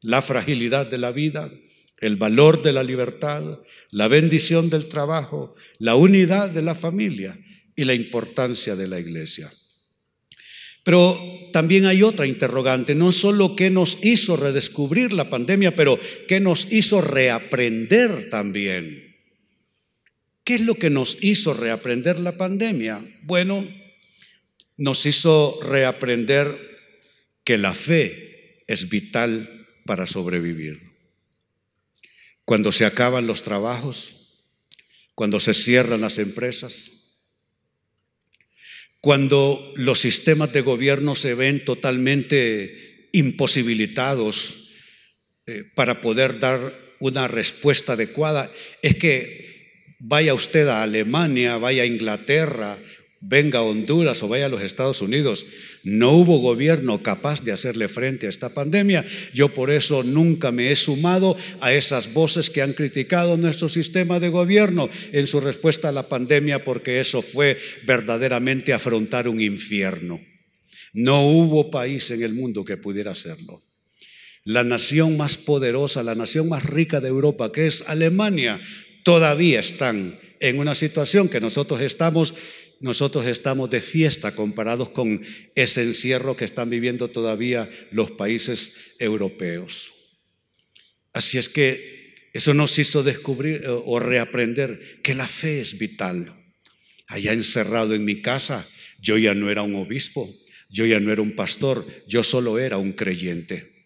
La 0.01 0.21
fragilidad 0.21 0.87
de 0.87 0.97
la 0.97 1.11
vida, 1.11 1.51
el 1.99 2.15
valor 2.15 2.61
de 2.61 2.73
la 2.73 2.83
libertad, 2.83 3.59
la 3.91 4.07
bendición 4.07 4.69
del 4.69 4.87
trabajo, 4.87 5.55
la 5.79 5.95
unidad 5.95 6.49
de 6.49 6.61
la 6.61 6.75
familia 6.75 7.37
y 7.77 7.85
la 7.85 7.93
importancia 7.93 8.75
de 8.75 8.87
la 8.87 8.99
iglesia. 8.99 9.53
Pero 10.83 11.19
también 11.53 11.85
hay 11.85 12.01
otra 12.01 12.25
interrogante, 12.25 12.95
no 12.95 13.11
solo 13.11 13.55
qué 13.55 13.69
nos 13.69 13.99
hizo 14.03 14.35
redescubrir 14.35 15.13
la 15.13 15.29
pandemia, 15.29 15.75
pero 15.75 15.99
qué 16.27 16.39
nos 16.39 16.71
hizo 16.71 17.01
reaprender 17.01 18.29
también. 18.29 19.15
¿Qué 20.43 20.55
es 20.55 20.61
lo 20.61 20.75
que 20.75 20.89
nos 20.89 21.17
hizo 21.21 21.53
reaprender 21.53 22.19
la 22.19 22.37
pandemia? 22.37 23.03
Bueno, 23.23 23.67
nos 24.77 25.05
hizo 25.05 25.59
reaprender 25.61 26.57
que 27.43 27.57
la 27.57 27.73
fe 27.73 28.63
es 28.67 28.89
vital 28.89 29.67
para 29.85 30.07
sobrevivir. 30.07 30.93
Cuando 32.45 32.71
se 32.71 32.85
acaban 32.85 33.27
los 33.27 33.43
trabajos, 33.43 34.15
cuando 35.15 35.39
se 35.41 35.53
cierran 35.53 36.01
las 36.01 36.17
empresas, 36.17 36.91
cuando 39.01 39.73
los 39.75 39.99
sistemas 39.99 40.51
de 40.53 40.61
gobierno 40.61 41.15
se 41.15 41.33
ven 41.33 41.63
totalmente 41.63 43.09
imposibilitados 43.13 44.71
eh, 45.45 45.63
para 45.75 46.01
poder 46.01 46.39
dar 46.39 46.59
una 46.99 47.27
respuesta 47.27 47.93
adecuada, 47.93 48.51
es 48.81 48.95
que 48.97 49.95
vaya 49.99 50.33
usted 50.33 50.67
a 50.67 50.83
Alemania, 50.83 51.57
vaya 51.57 51.83
a 51.83 51.87
Inglaterra, 51.87 52.77
venga 53.19 53.59
a 53.59 53.63
Honduras 53.63 54.21
o 54.21 54.27
vaya 54.27 54.45
a 54.45 54.49
los 54.49 54.61
Estados 54.61 55.01
Unidos, 55.01 55.45
no 55.83 56.11
hubo 56.11 56.39
gobierno 56.39 57.01
capaz 57.01 57.43
de 57.43 57.51
hacerle 57.51 57.87
frente 57.87 58.27
a 58.27 58.29
esta 58.29 58.53
pandemia. 58.53 59.05
Yo 59.33 59.53
por 59.53 59.71
eso 59.71 60.03
nunca 60.03 60.51
me 60.51 60.71
he 60.71 60.75
sumado 60.75 61.35
a 61.61 61.73
esas 61.73 62.13
voces 62.13 62.49
que 62.49 62.61
han 62.61 62.73
criticado 62.73 63.37
nuestro 63.37 63.69
sistema 63.69 64.19
de 64.19 64.29
gobierno 64.29 64.89
en 65.11 65.27
su 65.27 65.39
respuesta 65.39 65.89
a 65.89 65.93
la 65.93 66.09
pandemia 66.09 66.63
porque 66.63 66.99
eso 66.99 67.21
fue 67.21 67.57
verdaderamente 67.85 68.73
afrontar 68.73 69.27
un 69.27 69.41
infierno. 69.41 70.21
No 70.93 71.25
hubo 71.25 71.69
país 71.69 72.11
en 72.11 72.23
el 72.23 72.33
mundo 72.33 72.65
que 72.65 72.77
pudiera 72.77 73.11
hacerlo. 73.11 73.61
La 74.43 74.63
nación 74.63 75.17
más 75.17 75.35
poderosa, 75.37 76.03
la 76.03 76.15
nación 76.15 76.47
más 76.47 76.63
rica 76.63 77.01
de 77.01 77.09
Europa, 77.09 77.51
que 77.51 77.67
es 77.67 77.83
Alemania, 77.87 78.61
todavía 79.03 79.59
están 79.59 80.17
en 80.39 80.59
una 80.59 80.73
situación 80.73 81.27
que 81.29 81.41
nosotros 81.41 81.81
estamos 81.81 82.33
nosotros 82.79 83.25
estamos 83.25 83.69
de 83.69 83.81
fiesta 83.81 84.35
comparados 84.35 84.89
con 84.89 85.21
ese 85.55 85.81
encierro 85.81 86.37
que 86.37 86.45
están 86.45 86.69
viviendo 86.69 87.09
todavía 87.09 87.69
los 87.91 88.11
países 88.11 88.73
europeos. 88.99 89.93
Así 91.13 91.37
es 91.37 91.49
que 91.49 92.13
eso 92.33 92.53
nos 92.53 92.77
hizo 92.77 93.01
descubrir 93.01 93.61
eh, 93.63 93.67
o 93.67 93.99
reaprender 93.99 95.01
que 95.01 95.15
la 95.15 95.27
fe 95.27 95.59
es 95.59 95.79
vital. 95.79 96.35
Allá 97.07 97.33
encerrado 97.33 97.95
en 97.95 98.05
mi 98.05 98.21
casa, 98.21 98.67
yo 98.99 99.17
ya 99.17 99.33
no 99.33 99.49
era 99.49 99.63
un 99.63 99.75
obispo, 99.75 100.31
yo 100.69 100.85
ya 100.85 100.99
no 100.99 101.11
era 101.11 101.21
un 101.21 101.35
pastor, 101.35 101.85
yo 102.07 102.21
solo 102.21 102.59
era 102.59 102.77
un 102.77 102.91
creyente. 102.91 103.85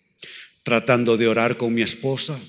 Tratando 0.64 1.18
de 1.18 1.28
orar 1.28 1.58
con 1.58 1.74
mi 1.74 1.82
esposa, 1.82 2.40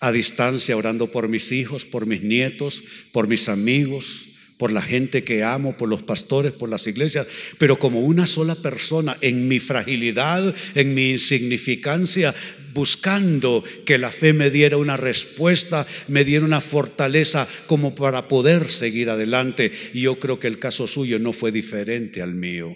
a 0.00 0.12
distancia, 0.12 0.76
orando 0.76 1.10
por 1.10 1.28
mis 1.28 1.52
hijos, 1.52 1.84
por 1.84 2.06
mis 2.06 2.22
nietos, 2.22 2.82
por 3.12 3.28
mis 3.28 3.48
amigos, 3.48 4.33
por 4.64 4.72
la 4.72 4.80
gente 4.80 5.24
que 5.24 5.44
amo, 5.44 5.76
por 5.76 5.90
los 5.90 6.04
pastores, 6.04 6.50
por 6.50 6.70
las 6.70 6.86
iglesias, 6.86 7.26
pero 7.58 7.78
como 7.78 8.00
una 8.00 8.26
sola 8.26 8.54
persona, 8.54 9.14
en 9.20 9.46
mi 9.46 9.58
fragilidad, 9.58 10.54
en 10.74 10.94
mi 10.94 11.10
insignificancia, 11.10 12.34
buscando 12.72 13.62
que 13.84 13.98
la 13.98 14.10
fe 14.10 14.32
me 14.32 14.48
diera 14.48 14.78
una 14.78 14.96
respuesta, 14.96 15.86
me 16.08 16.24
diera 16.24 16.46
una 16.46 16.62
fortaleza 16.62 17.46
como 17.66 17.94
para 17.94 18.26
poder 18.26 18.70
seguir 18.70 19.10
adelante. 19.10 19.70
Y 19.92 20.00
yo 20.00 20.18
creo 20.18 20.40
que 20.40 20.46
el 20.46 20.58
caso 20.58 20.86
suyo 20.86 21.18
no 21.18 21.34
fue 21.34 21.52
diferente 21.52 22.22
al 22.22 22.34
mío. 22.34 22.74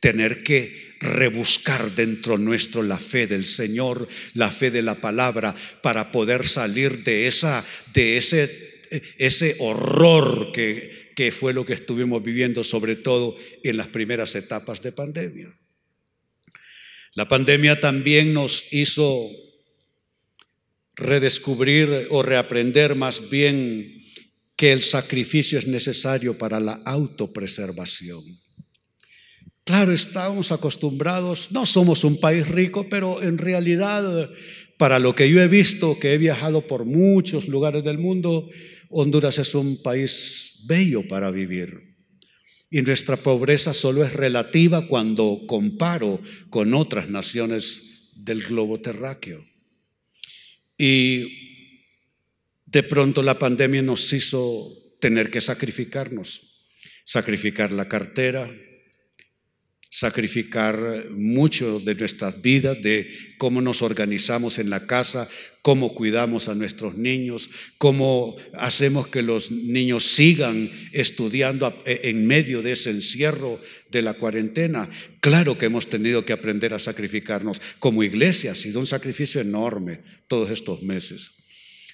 Tener 0.00 0.42
que 0.42 0.96
rebuscar 1.00 1.94
dentro 1.94 2.36
nuestro 2.36 2.82
la 2.82 2.98
fe 2.98 3.26
del 3.26 3.46
Señor, 3.46 4.06
la 4.34 4.50
fe 4.50 4.70
de 4.70 4.82
la 4.82 4.96
palabra, 4.96 5.54
para 5.80 6.12
poder 6.12 6.46
salir 6.46 7.04
de 7.04 7.26
esa, 7.26 7.64
de 7.94 8.18
ese 8.18 8.75
ese 9.18 9.56
horror 9.58 10.52
que, 10.52 11.12
que 11.16 11.32
fue 11.32 11.52
lo 11.52 11.64
que 11.64 11.74
estuvimos 11.74 12.22
viviendo, 12.22 12.64
sobre 12.64 12.96
todo 12.96 13.36
en 13.62 13.76
las 13.76 13.88
primeras 13.88 14.34
etapas 14.34 14.82
de 14.82 14.92
pandemia. 14.92 15.56
La 17.14 17.28
pandemia 17.28 17.80
también 17.80 18.34
nos 18.34 18.64
hizo 18.72 19.30
redescubrir 20.96 22.08
o 22.10 22.22
reaprender 22.22 22.94
más 22.94 23.30
bien 23.30 24.02
que 24.56 24.72
el 24.72 24.82
sacrificio 24.82 25.58
es 25.58 25.66
necesario 25.66 26.36
para 26.36 26.60
la 26.60 26.74
autopreservación. 26.84 28.24
Claro, 29.64 29.92
estamos 29.92 30.52
acostumbrados, 30.52 31.52
no 31.52 31.66
somos 31.66 32.04
un 32.04 32.20
país 32.20 32.46
rico, 32.48 32.88
pero 32.88 33.22
en 33.22 33.36
realidad, 33.36 34.30
para 34.78 34.98
lo 34.98 35.14
que 35.14 35.28
yo 35.28 35.42
he 35.42 35.48
visto, 35.48 35.98
que 35.98 36.14
he 36.14 36.18
viajado 36.18 36.66
por 36.66 36.84
muchos 36.84 37.48
lugares 37.48 37.82
del 37.82 37.98
mundo, 37.98 38.48
Honduras 38.90 39.38
es 39.38 39.54
un 39.54 39.82
país 39.82 40.62
bello 40.66 41.06
para 41.08 41.30
vivir. 41.30 41.96
Y 42.70 42.82
nuestra 42.82 43.16
pobreza 43.16 43.72
solo 43.74 44.04
es 44.04 44.12
relativa 44.12 44.86
cuando 44.88 45.42
comparo 45.46 46.20
con 46.50 46.74
otras 46.74 47.08
naciones 47.08 48.12
del 48.16 48.42
globo 48.42 48.80
terráqueo. 48.80 49.44
Y 50.76 51.46
de 52.66 52.82
pronto 52.82 53.22
la 53.22 53.38
pandemia 53.38 53.82
nos 53.82 54.12
hizo 54.12 54.76
tener 55.00 55.30
que 55.30 55.40
sacrificarnos, 55.40 56.64
sacrificar 57.04 57.70
la 57.70 57.88
cartera, 57.88 58.50
sacrificar 59.96 61.06
mucho 61.12 61.80
de 61.80 61.94
nuestras 61.94 62.42
vidas, 62.42 62.76
de 62.82 63.08
cómo 63.38 63.62
nos 63.62 63.80
organizamos 63.80 64.58
en 64.58 64.68
la 64.68 64.86
casa, 64.86 65.26
cómo 65.62 65.94
cuidamos 65.94 66.50
a 66.50 66.54
nuestros 66.54 66.98
niños, 66.98 67.48
cómo 67.78 68.36
hacemos 68.52 69.08
que 69.08 69.22
los 69.22 69.50
niños 69.50 70.04
sigan 70.04 70.70
estudiando 70.92 71.82
e, 71.86 72.10
en 72.10 72.26
medio 72.26 72.60
de 72.60 72.72
ese 72.72 72.90
encierro 72.90 73.58
de 73.90 74.02
la 74.02 74.12
cuarentena. 74.18 74.86
Claro 75.20 75.56
que 75.56 75.64
hemos 75.64 75.88
tenido 75.88 76.26
que 76.26 76.34
aprender 76.34 76.74
a 76.74 76.78
sacrificarnos. 76.78 77.62
Como 77.78 78.02
iglesia 78.02 78.52
ha 78.52 78.54
sido 78.54 78.80
un 78.80 78.86
sacrificio 78.86 79.40
enorme 79.40 80.00
todos 80.28 80.50
estos 80.50 80.82
meses. 80.82 81.35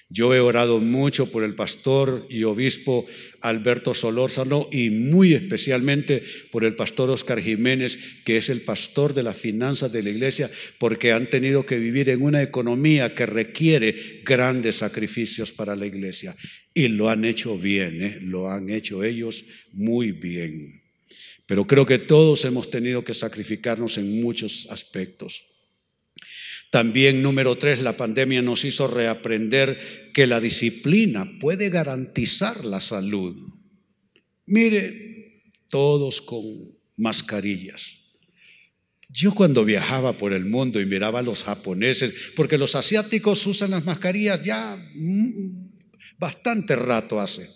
Yo 0.09 0.33
he 0.33 0.39
orado 0.39 0.79
mucho 0.79 1.31
por 1.31 1.43
el 1.43 1.55
pastor 1.55 2.27
y 2.29 2.43
obispo 2.43 3.07
Alberto 3.41 3.93
Solórzano 3.93 4.69
y 4.71 4.89
muy 4.89 5.33
especialmente 5.33 6.23
por 6.51 6.65
el 6.65 6.75
pastor 6.75 7.09
Oscar 7.09 7.41
Jiménez, 7.41 8.21
que 8.23 8.37
es 8.37 8.49
el 8.49 8.61
pastor 8.61 9.13
de 9.13 9.23
las 9.23 9.37
finanzas 9.37 9.91
de 9.91 10.03
la 10.03 10.11
iglesia, 10.11 10.51
porque 10.77 11.13
han 11.13 11.29
tenido 11.29 11.65
que 11.65 11.79
vivir 11.79 12.09
en 12.09 12.21
una 12.21 12.43
economía 12.43 13.15
que 13.15 13.25
requiere 13.25 14.21
grandes 14.23 14.77
sacrificios 14.77 15.51
para 15.51 15.75
la 15.75 15.85
iglesia. 15.85 16.35
Y 16.73 16.89
lo 16.89 17.09
han 17.09 17.25
hecho 17.25 17.57
bien, 17.57 18.01
¿eh? 18.01 18.19
lo 18.21 18.49
han 18.49 18.69
hecho 18.69 19.03
ellos 19.03 19.45
muy 19.71 20.11
bien. 20.11 20.81
Pero 21.45 21.65
creo 21.65 21.85
que 21.85 21.99
todos 21.99 22.45
hemos 22.45 22.69
tenido 22.69 23.03
que 23.03 23.13
sacrificarnos 23.13 23.97
en 23.97 24.21
muchos 24.21 24.67
aspectos. 24.69 25.52
También, 26.73 27.21
número 27.21 27.55
tres, 27.55 27.83
la 27.83 27.95
pandemia 27.95 28.41
nos 28.41 28.65
hizo 28.65 28.87
reaprender 28.87 30.09
que 30.11 30.25
la 30.25 30.39
disciplina 30.39 31.37
puede 31.39 31.69
garantizar 31.69 32.65
la 32.65 32.81
salud. 32.81 33.35
Mire, 34.47 35.43
todos 35.69 36.19
con 36.23 36.41
mascarillas. 36.97 38.01
Yo 39.07 39.35
cuando 39.35 39.65
viajaba 39.65 40.17
por 40.17 40.33
el 40.33 40.45
mundo 40.45 40.81
y 40.81 40.87
miraba 40.87 41.19
a 41.19 41.21
los 41.21 41.43
japoneses, 41.43 42.11
porque 42.35 42.57
los 42.57 42.73
asiáticos 42.73 43.45
usan 43.45 43.69
las 43.69 43.85
mascarillas 43.85 44.41
ya 44.41 44.75
mm, 44.95 45.73
bastante 46.17 46.75
rato 46.75 47.19
hace, 47.19 47.51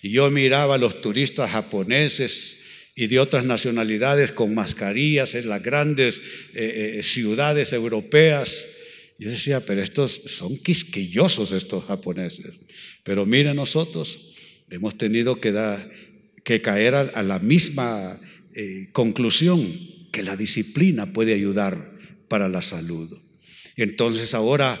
y 0.00 0.12
yo 0.12 0.30
miraba 0.30 0.76
a 0.76 0.78
los 0.78 1.02
turistas 1.02 1.50
japoneses 1.50 2.60
y 2.98 3.08
de 3.08 3.18
otras 3.18 3.44
nacionalidades 3.44 4.32
con 4.32 4.54
mascarillas 4.54 5.34
en 5.34 5.50
las 5.50 5.62
grandes 5.62 6.22
eh, 6.54 6.96
eh, 6.96 7.02
ciudades 7.02 7.74
europeas. 7.74 8.66
Yo 9.18 9.28
decía, 9.28 9.60
pero 9.60 9.82
estos 9.82 10.22
son 10.24 10.56
quisquillosos 10.56 11.52
estos 11.52 11.84
japoneses. 11.84 12.54
Pero 13.04 13.26
mire 13.26 13.52
nosotros, 13.52 14.18
hemos 14.70 14.96
tenido 14.96 15.40
que, 15.42 15.54
que 16.42 16.62
caer 16.62 16.94
a, 16.94 17.22
la 17.22 17.38
misma 17.38 18.18
eh, 18.54 18.88
conclusión, 18.92 19.78
que 20.10 20.22
la 20.22 20.34
disciplina 20.34 21.12
puede 21.12 21.34
ayudar 21.34 21.92
para 22.28 22.48
la 22.48 22.62
salud. 22.62 23.14
Entonces 23.76 24.32
ahora 24.32 24.80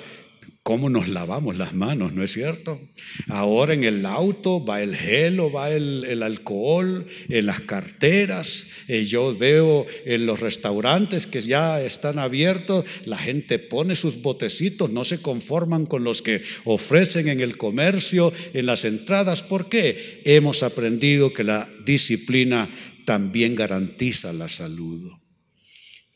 cómo 0.66 0.90
nos 0.90 1.06
lavamos 1.06 1.56
las 1.56 1.74
manos, 1.74 2.12
¿no 2.12 2.24
es 2.24 2.32
cierto? 2.32 2.80
Ahora 3.28 3.72
en 3.72 3.84
el 3.84 4.04
auto 4.04 4.64
va 4.64 4.82
el 4.82 4.96
gel 4.96 5.38
o 5.38 5.48
va 5.48 5.70
el, 5.70 6.20
alcohol, 6.24 7.06
en 7.28 7.46
las 7.46 7.60
carteras. 7.60 8.66
Eh, 8.88 9.04
yo 9.04 9.36
veo 9.36 9.86
en 10.04 10.26
los 10.26 10.40
restaurantes 10.40 11.28
que 11.28 11.40
ya 11.40 11.80
están 11.80 12.18
abiertos, 12.18 12.84
la 13.04 13.16
gente 13.16 13.60
pone 13.60 13.94
sus 13.94 14.20
botecitos, 14.22 14.90
no 14.90 15.04
se 15.04 15.22
conforman 15.22 15.86
con 15.86 16.02
los 16.02 16.20
que 16.20 16.42
ofrecen 16.64 17.28
en 17.28 17.38
el 17.38 17.56
comercio, 17.58 18.32
en 18.52 18.66
las 18.66 18.84
entradas. 18.84 19.44
¿Por 19.44 19.68
qué? 19.68 20.20
Hemos 20.24 20.64
aprendido 20.64 21.32
que 21.32 21.44
la 21.44 21.70
disciplina 21.84 22.68
también 23.04 23.54
garantiza 23.54 24.32
la 24.32 24.48
salud. 24.48 25.12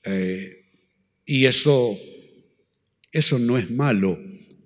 Eh, 0.03 0.73
y 1.25 1.45
eso, 1.45 1.97
eso 3.13 3.39
no 3.39 3.57
es 3.57 3.71
malo 3.71 4.19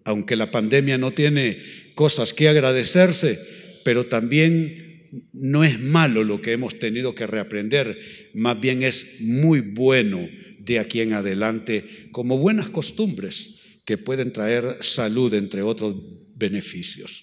aunque 0.05 0.37
la 0.37 0.51
pandemia 0.51 0.99
no 0.99 1.11
tiene 1.11 1.63
cosas 1.95 2.33
que 2.33 2.49
agradecerse, 2.49 3.39
pero 3.85 4.07
también 4.07 5.11
no 5.33 5.65
es 5.65 5.81
malo 5.81 6.25
lo 6.25 6.41
que 6.41 6.53
hemos 6.53 6.79
tenido 6.79 7.15
que 7.15 7.27
reaprender, 7.27 8.31
más 8.35 8.61
bien 8.61 8.83
es 8.83 9.21
muy 9.21 9.61
bueno 9.61 10.29
de 10.59 10.79
aquí 10.79 11.01
en 11.01 11.13
adelante 11.13 12.09
como 12.11 12.39
buenas 12.39 12.71
costumbres 12.71 13.57
que 13.85 13.99
pueden 13.99 14.33
traer 14.33 14.79
salud, 14.81 15.33
entre 15.35 15.63
otros 15.63 15.95
beneficios. 16.35 17.23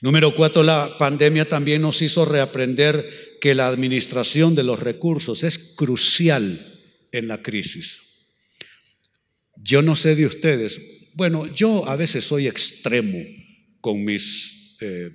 Número 0.00 0.34
cuatro, 0.34 0.62
la 0.62 0.98
pandemia 0.98 1.48
también 1.48 1.80
nos 1.80 2.02
hizo 2.02 2.26
reaprender 2.26 3.38
que 3.40 3.54
la 3.54 3.68
administración 3.68 4.54
de 4.54 4.62
los 4.62 4.80
recursos 4.80 5.44
es 5.44 5.58
crucial 5.76 6.58
en 7.10 7.26
la 7.26 7.42
crisis. 7.42 8.02
Yo 9.56 9.80
no 9.80 9.96
sé 9.96 10.14
de 10.14 10.26
ustedes, 10.26 10.78
bueno, 11.14 11.46
yo 11.46 11.88
a 11.88 11.96
veces 11.96 12.24
soy 12.24 12.48
extremo 12.48 13.18
con 13.80 14.04
mis, 14.04 14.76
eh, 14.80 15.10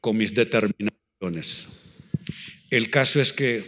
con 0.00 0.16
mis 0.16 0.34
determinaciones. 0.34 1.68
El 2.70 2.90
caso 2.90 3.20
es 3.20 3.32
que 3.32 3.64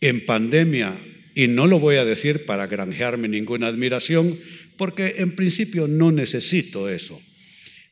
en 0.00 0.24
pandemia, 0.26 0.96
y 1.34 1.48
no 1.48 1.66
lo 1.66 1.80
voy 1.80 1.96
a 1.96 2.04
decir 2.04 2.44
para 2.44 2.66
granjearme 2.66 3.28
ninguna 3.28 3.66
admiración, 3.66 4.38
porque 4.76 5.16
en 5.18 5.34
principio 5.34 5.88
no 5.88 6.12
necesito 6.12 6.88
eso. 6.88 7.20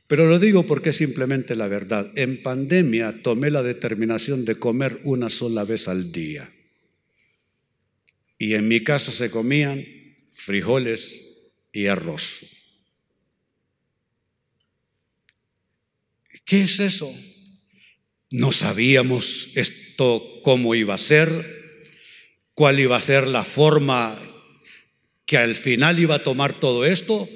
Pero 0.07 0.29
lo 0.29 0.39
digo 0.39 0.67
porque 0.67 0.91
es 0.91 0.97
simplemente 0.97 1.57
la 1.57 1.67
verdad. 1.67 2.13
En 2.15 2.43
pandemia 2.43 3.23
tomé 3.23 3.51
la 3.51 3.63
determinación 3.63 4.45
de 4.45 4.57
comer 4.57 5.01
una 5.03 5.31
sola 5.31 5.65
vez 5.65 5.89
al 5.89 6.13
día. 6.13 6.53
Y 8.39 8.55
en 8.55 8.69
mi 8.69 8.85
casa 8.85 9.11
se 9.11 9.31
comían 9.31 9.85
frijoles 10.31 11.23
y 11.73 11.87
arroz. 11.87 12.56
¿Qué 16.47 16.63
es 16.63 16.79
eso? 16.79 17.13
No 18.31 18.53
sabíamos 18.53 19.49
esto 19.57 20.41
cómo 20.45 20.77
iba 20.77 20.95
a 20.95 20.99
ser, 20.99 21.29
cuál 22.55 22.79
iba 22.79 22.97
a 22.97 23.01
ser 23.01 23.27
la 23.27 23.43
forma 23.43 24.17
que 25.27 25.39
al 25.39 25.57
final 25.57 25.99
iba 25.99 26.15
a 26.15 26.23
tomar 26.23 26.61
todo 26.61 26.87
esto, 26.87 27.29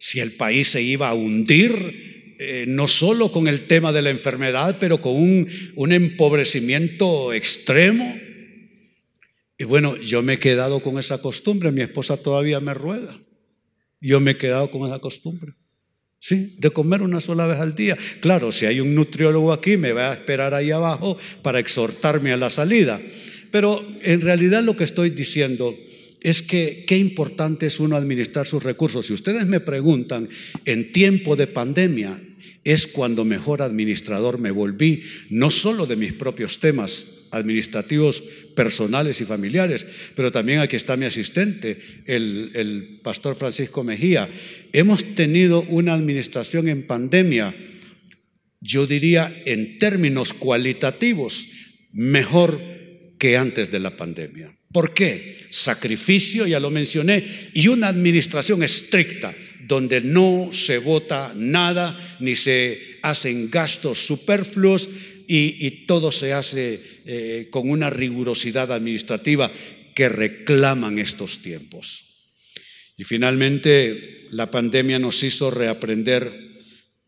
si 0.00 0.18
el 0.18 0.32
país 0.32 0.66
se 0.66 0.82
iba 0.82 1.08
a 1.08 1.14
hundir, 1.14 2.34
eh, 2.40 2.64
no 2.66 2.88
solo 2.88 3.30
con 3.30 3.46
el 3.46 3.68
tema 3.68 3.92
de 3.92 4.02
la 4.02 4.10
enfermedad, 4.10 4.78
pero 4.80 5.00
con 5.00 5.14
un, 5.14 5.48
un 5.76 5.92
empobrecimiento 5.92 7.32
extremo. 7.32 8.18
Y 9.58 9.62
bueno, 9.62 9.96
yo 9.96 10.22
me 10.22 10.34
he 10.34 10.38
quedado 10.40 10.82
con 10.82 10.98
esa 10.98 11.22
costumbre, 11.22 11.70
mi 11.70 11.82
esposa 11.82 12.16
todavía 12.16 12.58
me 12.58 12.74
ruega. 12.74 13.16
Yo 14.00 14.18
me 14.18 14.32
he 14.32 14.38
quedado 14.38 14.72
con 14.72 14.88
esa 14.88 14.98
costumbre. 14.98 15.52
Sí, 16.22 16.54
de 16.58 16.70
comer 16.70 17.00
una 17.00 17.22
sola 17.22 17.46
vez 17.46 17.58
al 17.58 17.74
día. 17.74 17.96
Claro, 18.20 18.52
si 18.52 18.66
hay 18.66 18.78
un 18.80 18.94
nutriólogo 18.94 19.54
aquí, 19.54 19.78
me 19.78 19.92
va 19.92 20.10
a 20.10 20.14
esperar 20.14 20.52
ahí 20.52 20.70
abajo 20.70 21.16
para 21.42 21.58
exhortarme 21.58 22.30
a 22.30 22.36
la 22.36 22.50
salida. 22.50 23.00
Pero 23.50 23.82
en 24.02 24.20
realidad 24.20 24.62
lo 24.62 24.76
que 24.76 24.84
estoy 24.84 25.10
diciendo 25.10 25.74
es 26.20 26.42
que 26.42 26.84
qué 26.86 26.98
importante 26.98 27.66
es 27.66 27.80
uno 27.80 27.96
administrar 27.96 28.46
sus 28.46 28.62
recursos. 28.62 29.06
Si 29.06 29.14
ustedes 29.14 29.46
me 29.46 29.60
preguntan, 29.60 30.28
en 30.66 30.92
tiempo 30.92 31.36
de 31.36 31.46
pandemia 31.46 32.20
es 32.64 32.86
cuando 32.86 33.24
mejor 33.24 33.62
administrador 33.62 34.38
me 34.38 34.50
volví, 34.50 35.02
no 35.30 35.50
solo 35.50 35.86
de 35.86 35.96
mis 35.96 36.12
propios 36.12 36.58
temas 36.60 37.06
administrativos 37.30 38.22
personales 38.54 39.20
y 39.20 39.24
familiares, 39.24 39.86
pero 40.14 40.32
también 40.32 40.58
aquí 40.60 40.76
está 40.76 40.96
mi 40.96 41.06
asistente, 41.06 41.80
el, 42.06 42.50
el 42.54 43.00
pastor 43.02 43.36
Francisco 43.36 43.82
Mejía. 43.82 44.28
Hemos 44.72 45.14
tenido 45.14 45.62
una 45.62 45.94
administración 45.94 46.68
en 46.68 46.86
pandemia, 46.86 47.54
yo 48.60 48.86
diría 48.86 49.42
en 49.46 49.78
términos 49.78 50.32
cualitativos, 50.32 51.46
mejor 51.92 52.60
que 53.18 53.36
antes 53.36 53.70
de 53.70 53.78
la 53.78 53.96
pandemia. 53.96 54.54
¿Por 54.72 54.94
qué? 54.94 55.36
Sacrificio, 55.50 56.46
ya 56.46 56.60
lo 56.60 56.70
mencioné, 56.70 57.50
y 57.54 57.68
una 57.68 57.88
administración 57.88 58.62
estricta, 58.62 59.34
donde 59.70 60.00
no 60.00 60.50
se 60.50 60.78
vota 60.78 61.32
nada, 61.36 61.96
ni 62.18 62.34
se 62.34 62.98
hacen 63.02 63.50
gastos 63.50 64.04
superfluos 64.04 64.88
y, 65.28 65.86
todo 65.86 66.10
se 66.10 66.32
hace 66.32 66.82
eh, 67.06 67.46
con 67.50 67.70
una 67.70 67.88
rigurosidad 67.88 68.72
administrativa 68.72 69.52
que 69.94 70.08
reclaman 70.08 70.98
estos 70.98 71.38
tiempos. 71.38 72.04
Y 72.96 73.04
finalmente, 73.04 74.26
la 74.30 74.50
pandemia 74.50 74.98
nos 74.98 75.22
hizo 75.22 75.52
reaprender 75.52 76.58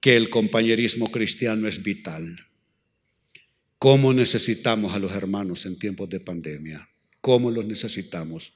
que 0.01 0.17
el 0.17 0.31
compañerismo 0.31 1.11
cristiano 1.11 1.67
es 1.67 1.83
vital. 1.83 2.37
¿Cómo 3.79 4.15
necesitamos 4.15 4.95
a 4.95 5.01
los 5.01 5.11
hermanos 5.13 5.67
en 5.67 5.77
tiempos 5.81 6.09
de 6.09 6.21
pandemia? 6.21 6.89
¿Cómo 7.21 7.51
los 7.51 7.67
necesitamos? 7.67 8.53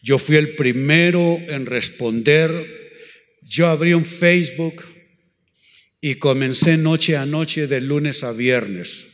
Yo 0.00 0.18
fui 0.18 0.36
el 0.36 0.54
primero 0.54 1.38
en 1.48 1.66
responder. 1.66 2.81
Yo 3.52 3.68
abrí 3.68 3.92
un 3.92 4.06
Facebook 4.06 4.82
y 6.00 6.14
comencé 6.14 6.78
noche 6.78 7.18
a 7.18 7.26
noche 7.26 7.66
de 7.66 7.82
lunes 7.82 8.24
a 8.24 8.32
viernes, 8.32 9.08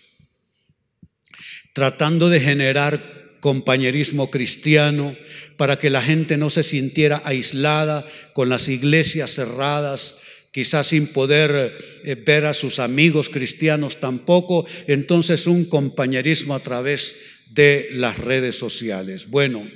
tratando 1.73 2.29
de 2.29 2.39
generar 2.39 3.41
compañerismo 3.41 4.31
cristiano 4.31 5.17
para 5.57 5.81
que 5.81 5.91
la 5.91 6.03
gente 6.03 6.37
no 6.37 6.51
se 6.51 6.63
sintiera 6.63 7.21
aislada 7.25 8.07
con 8.33 8.49
las 8.49 8.69
iglesias 8.69 9.33
cerradas, 9.33 10.19
quizás 10.53 10.87
sin 10.87 11.09
poder 11.09 11.77
eh, 12.05 12.15
ver 12.15 12.45
a 12.45 12.55
sus 12.55 12.79
amigos 12.79 13.31
cristianos 13.31 13.99
tampoco, 13.99 14.69
entonces 14.87 15.49
un 15.49 15.65
compañerismo 15.65 16.55
a 16.55 16.61
través 16.61 17.17
de 17.51 17.89
las 17.91 18.17
redes 18.19 18.57
sociales. 18.57 19.31
Bueno, 19.31 19.69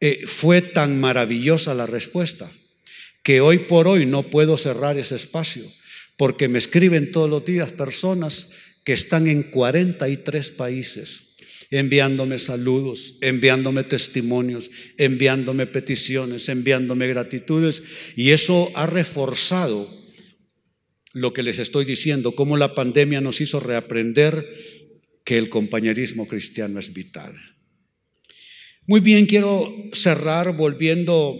eh, 0.00 0.26
fue 0.26 0.60
tan 0.60 0.98
maravillosa 0.98 1.72
la 1.72 1.86
respuesta 1.86 2.50
que 3.22 3.40
hoy 3.40 3.60
por 3.60 3.88
hoy 3.88 4.06
no 4.06 4.30
puedo 4.30 4.56
cerrar 4.58 4.98
ese 4.98 5.16
espacio, 5.16 5.64
porque 6.16 6.48
me 6.48 6.58
escriben 6.58 7.12
todos 7.12 7.28
los 7.28 7.44
días 7.44 7.72
personas 7.72 8.50
que 8.84 8.92
están 8.92 9.26
en 9.26 9.44
43 9.44 10.50
países 10.52 11.30
enviándome 11.70 12.38
saludos, 12.38 13.14
enviándome 13.20 13.84
testimonios, 13.84 14.70
enviándome 14.98 15.66
peticiones, 15.66 16.48
enviándome 16.48 17.06
gratitudes. 17.06 17.82
Y 18.16 18.30
eso 18.30 18.70
ha 18.74 18.86
reforzado 18.86 19.88
lo 21.12 21.32
que 21.32 21.42
les 21.42 21.58
estoy 21.58 21.84
diciendo, 21.84 22.34
cómo 22.34 22.56
la 22.56 22.74
pandemia 22.74 23.20
nos 23.20 23.40
hizo 23.40 23.60
reaprender 23.60 24.48
que 25.24 25.38
el 25.38 25.48
compañerismo 25.48 26.26
cristiano 26.26 26.78
es 26.78 26.92
vital. 26.92 27.36
Muy 28.86 29.00
bien, 29.00 29.26
quiero 29.26 29.72
cerrar 29.92 30.56
volviendo 30.56 31.36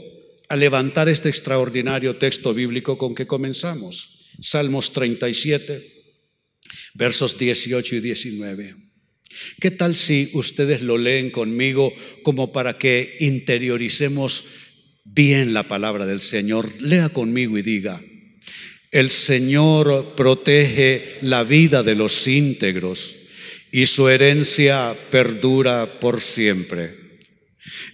a 0.50 0.56
levantar 0.56 1.08
este 1.08 1.28
extraordinario 1.28 2.16
texto 2.16 2.52
bíblico 2.52 2.98
con 2.98 3.14
que 3.14 3.28
comenzamos. 3.28 4.18
Salmos 4.40 4.92
37, 4.92 5.80
versos 6.94 7.38
18 7.38 7.96
y 7.96 8.00
19. 8.00 8.74
¿Qué 9.60 9.70
tal 9.70 9.94
si 9.94 10.28
ustedes 10.34 10.82
lo 10.82 10.98
leen 10.98 11.30
conmigo 11.30 11.94
como 12.24 12.50
para 12.50 12.78
que 12.78 13.16
interioricemos 13.20 14.42
bien 15.04 15.54
la 15.54 15.68
palabra 15.68 16.04
del 16.04 16.20
Señor? 16.20 16.68
Lea 16.82 17.10
conmigo 17.10 17.56
y 17.56 17.62
diga, 17.62 18.02
el 18.90 19.10
Señor 19.10 20.16
protege 20.16 21.18
la 21.20 21.44
vida 21.44 21.84
de 21.84 21.94
los 21.94 22.26
íntegros 22.26 23.18
y 23.70 23.86
su 23.86 24.08
herencia 24.08 24.96
perdura 25.12 26.00
por 26.00 26.20
siempre. 26.20 27.20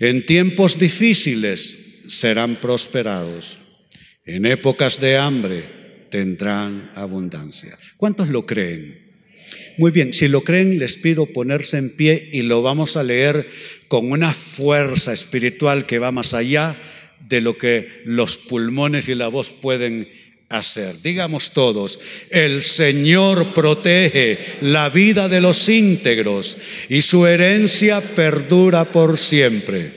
En 0.01 0.25
tiempos 0.25 0.79
difíciles 0.79 1.86
serán 2.09 2.57
prosperados, 2.57 3.59
en 4.25 4.47
épocas 4.47 5.01
de 5.01 5.16
hambre 5.16 6.09
tendrán 6.11 6.90
abundancia. 6.95 7.77
¿Cuántos 7.97 8.29
lo 8.29 8.47
creen? 8.47 9.07
Muy 9.79 9.90
bien, 9.90 10.12
si 10.12 10.29
lo 10.29 10.42
creen, 10.42 10.79
les 10.79 10.97
pido 10.97 11.27
ponerse 11.27 11.77
en 11.77 11.95
pie 11.95 12.31
y 12.33 12.42
lo 12.42 12.62
vamos 12.62 12.97
a 12.97 13.03
leer 13.03 13.49
con 13.88 14.11
una 14.11 14.33
fuerza 14.33 15.12
espiritual 15.12 15.87
que 15.87 15.99
va 15.99 16.12
más 16.12 16.35
allá 16.35 16.77
de 17.21 17.40
lo 17.40 17.59
que 17.59 18.03
los 18.05 18.37
pulmones 18.37 19.09
y 19.09 19.14
la 19.14 19.29
voz 19.29 19.51
pueden 19.51 20.09
hacer. 20.49 21.03
Digamos 21.03 21.53
todos, 21.53 22.01
el 22.31 22.62
Señor 22.62 23.53
protege 23.53 24.38
la 24.61 24.88
vida 24.88 25.29
de 25.29 25.40
los 25.40 25.69
íntegros 25.69 26.57
y 26.88 27.03
su 27.03 27.27
herencia 27.27 28.01
perdura 28.01 28.85
por 28.85 29.19
siempre. 29.19 29.95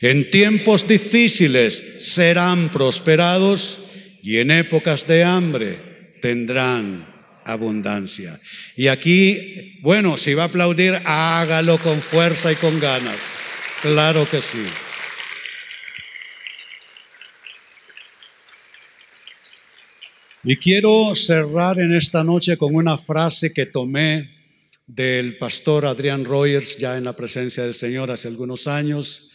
En 0.00 0.30
tiempos 0.30 0.88
difíciles 0.88 1.84
serán 1.98 2.70
prosperados 2.70 3.80
y 4.22 4.38
en 4.38 4.50
épocas 4.50 5.06
de 5.06 5.24
hambre 5.24 6.16
tendrán 6.22 7.06
abundancia. 7.44 8.40
Y 8.76 8.88
aquí, 8.88 9.78
bueno, 9.82 10.16
si 10.16 10.32
va 10.32 10.44
a 10.44 10.46
aplaudir, 10.46 11.00
hágalo 11.04 11.78
con 11.78 12.00
fuerza 12.00 12.50
y 12.50 12.56
con 12.56 12.80
ganas. 12.80 13.20
Claro 13.82 14.28
que 14.28 14.40
sí. 14.40 14.64
Y 20.42 20.56
quiero 20.56 21.14
cerrar 21.14 21.78
en 21.78 21.92
esta 21.92 22.24
noche 22.24 22.56
con 22.56 22.74
una 22.74 22.96
frase 22.96 23.52
que 23.52 23.66
tomé 23.66 24.36
del 24.86 25.36
pastor 25.36 25.84
Adrián 25.84 26.24
Rogers 26.24 26.78
ya 26.78 26.96
en 26.96 27.04
la 27.04 27.14
presencia 27.14 27.64
del 27.64 27.74
Señor 27.74 28.10
hace 28.10 28.28
algunos 28.28 28.66
años. 28.66 29.29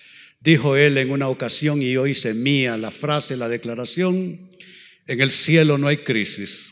Dijo 0.45 0.77
él 0.77 0.99
en 0.99 1.09
una 1.09 1.27
ocasión 1.27 1.81
y 1.81 1.97
hoy 1.97 2.13
se 2.13 2.35
mía 2.35 2.77
la 2.77 2.91
frase, 2.91 3.35
la 3.35 3.49
declaración, 3.49 4.47
en 5.07 5.21
el 5.21 5.31
cielo 5.31 5.79
no 5.79 5.87
hay 5.87 5.97
crisis, 5.97 6.69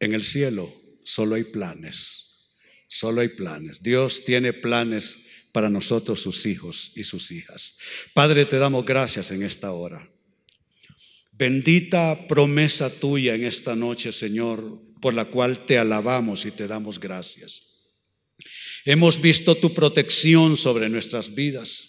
en 0.00 0.14
el 0.14 0.24
cielo 0.24 0.74
solo 1.04 1.34
hay 1.34 1.44
planes, 1.44 2.48
solo 2.88 3.20
hay 3.20 3.28
planes. 3.28 3.82
Dios 3.82 4.24
tiene 4.24 4.54
planes 4.54 5.18
para 5.52 5.68
nosotros, 5.68 6.22
sus 6.22 6.46
hijos 6.46 6.92
y 6.94 7.04
sus 7.04 7.30
hijas. 7.30 7.76
Padre, 8.14 8.46
te 8.46 8.56
damos 8.56 8.86
gracias 8.86 9.32
en 9.32 9.42
esta 9.42 9.70
hora. 9.72 10.10
Bendita 11.32 12.26
promesa 12.26 12.88
tuya 12.88 13.34
en 13.34 13.44
esta 13.44 13.76
noche, 13.76 14.12
Señor, 14.12 14.80
por 15.02 15.12
la 15.12 15.26
cual 15.26 15.66
te 15.66 15.76
alabamos 15.76 16.46
y 16.46 16.52
te 16.52 16.66
damos 16.66 16.98
gracias. 16.98 17.64
Hemos 18.86 19.20
visto 19.20 19.54
tu 19.56 19.74
protección 19.74 20.56
sobre 20.56 20.88
nuestras 20.88 21.34
vidas. 21.34 21.87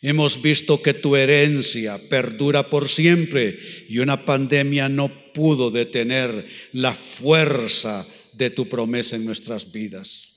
Hemos 0.00 0.42
visto 0.42 0.80
que 0.80 0.94
tu 0.94 1.16
herencia 1.16 1.98
perdura 2.08 2.70
por 2.70 2.88
siempre 2.88 3.58
y 3.88 3.98
una 3.98 4.24
pandemia 4.24 4.88
no 4.88 5.32
pudo 5.32 5.70
detener 5.70 6.46
la 6.72 6.94
fuerza 6.94 8.06
de 8.32 8.50
tu 8.50 8.68
promesa 8.68 9.16
en 9.16 9.24
nuestras 9.24 9.72
vidas. 9.72 10.28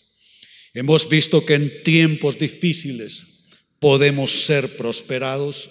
Hemos 0.73 1.07
visto 1.07 1.45
que 1.45 1.55
en 1.55 1.83
tiempos 1.83 2.39
difíciles 2.39 3.27
podemos 3.79 4.45
ser 4.45 4.75
prosperados 4.77 5.69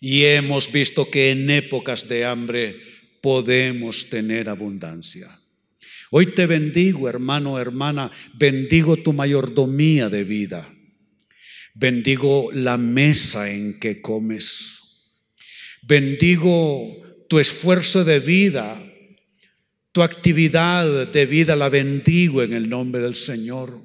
y 0.00 0.24
hemos 0.24 0.70
visto 0.72 1.08
que 1.08 1.30
en 1.30 1.48
épocas 1.50 2.08
de 2.08 2.24
hambre 2.24 2.80
podemos 3.20 4.08
tener 4.08 4.48
abundancia. 4.48 5.40
Hoy 6.10 6.26
te 6.26 6.46
bendigo, 6.46 7.08
hermano, 7.08 7.58
hermana, 7.58 8.10
bendigo 8.34 8.96
tu 8.96 9.12
mayordomía 9.12 10.08
de 10.08 10.24
vida. 10.24 10.75
Bendigo 11.78 12.50
la 12.52 12.78
mesa 12.78 13.52
en 13.52 13.78
que 13.78 14.00
comes. 14.00 14.78
Bendigo 15.82 17.02
tu 17.28 17.38
esfuerzo 17.38 18.02
de 18.02 18.18
vida, 18.18 18.82
tu 19.92 20.02
actividad 20.02 21.06
de 21.06 21.26
vida, 21.26 21.54
la 21.54 21.68
bendigo 21.68 22.42
en 22.42 22.54
el 22.54 22.70
nombre 22.70 23.02
del 23.02 23.14
Señor. 23.14 23.82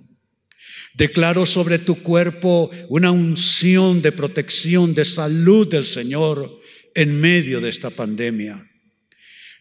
Declaro 0.93 1.45
sobre 1.45 1.79
tu 1.79 2.01
cuerpo 2.01 2.71
una 2.87 3.11
unción 3.11 4.01
de 4.01 4.13
protección, 4.13 4.93
de 4.93 5.03
salud 5.03 5.67
del 5.67 5.85
Señor 5.85 6.61
en 6.95 7.19
medio 7.19 7.59
de 7.59 7.67
esta 7.67 7.89
pandemia. 7.89 8.71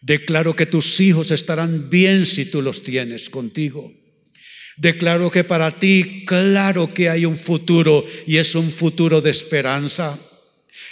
Declaro 0.03 0.55
que 0.55 0.67
tus 0.67 1.01
hijos 1.01 1.33
estarán 1.33 1.91
bien 1.91 2.27
si 2.27 2.45
tú 2.45 2.63
los 2.63 2.85
tienes 2.85 3.29
contigo. 3.29 3.93
Declaro 4.81 5.31
que 5.31 5.45
para 5.45 5.79
ti, 5.79 6.25
claro 6.27 6.95
que 6.95 7.11
hay 7.11 7.27
un 7.27 7.37
futuro 7.37 8.03
y 8.27 8.39
es 8.39 8.55
un 8.55 8.73
futuro 8.73 9.21
de 9.21 9.31
esperanza. 9.31 10.19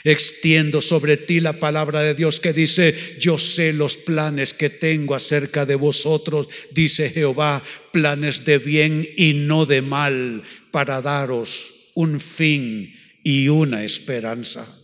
Extiendo 0.04 0.82
sobre 0.82 1.16
ti 1.16 1.40
la 1.40 1.58
palabra 1.58 2.02
de 2.02 2.12
Dios 2.12 2.38
que 2.38 2.52
dice, 2.52 2.94
yo 3.18 3.38
sé 3.38 3.72
los 3.72 3.96
planes 3.96 4.52
que 4.52 4.68
tengo 4.68 5.14
acerca 5.14 5.64
de 5.64 5.74
vosotros, 5.74 6.50
dice 6.70 7.08
Jehová, 7.08 7.62
planes 7.90 8.44
de 8.44 8.58
bien 8.58 9.08
y 9.16 9.32
no 9.32 9.64
de 9.64 9.80
mal, 9.80 10.42
para 10.70 11.00
daros 11.00 11.88
un 11.94 12.20
fin 12.20 12.94
y 13.24 13.48
una 13.48 13.84
esperanza. 13.84 14.77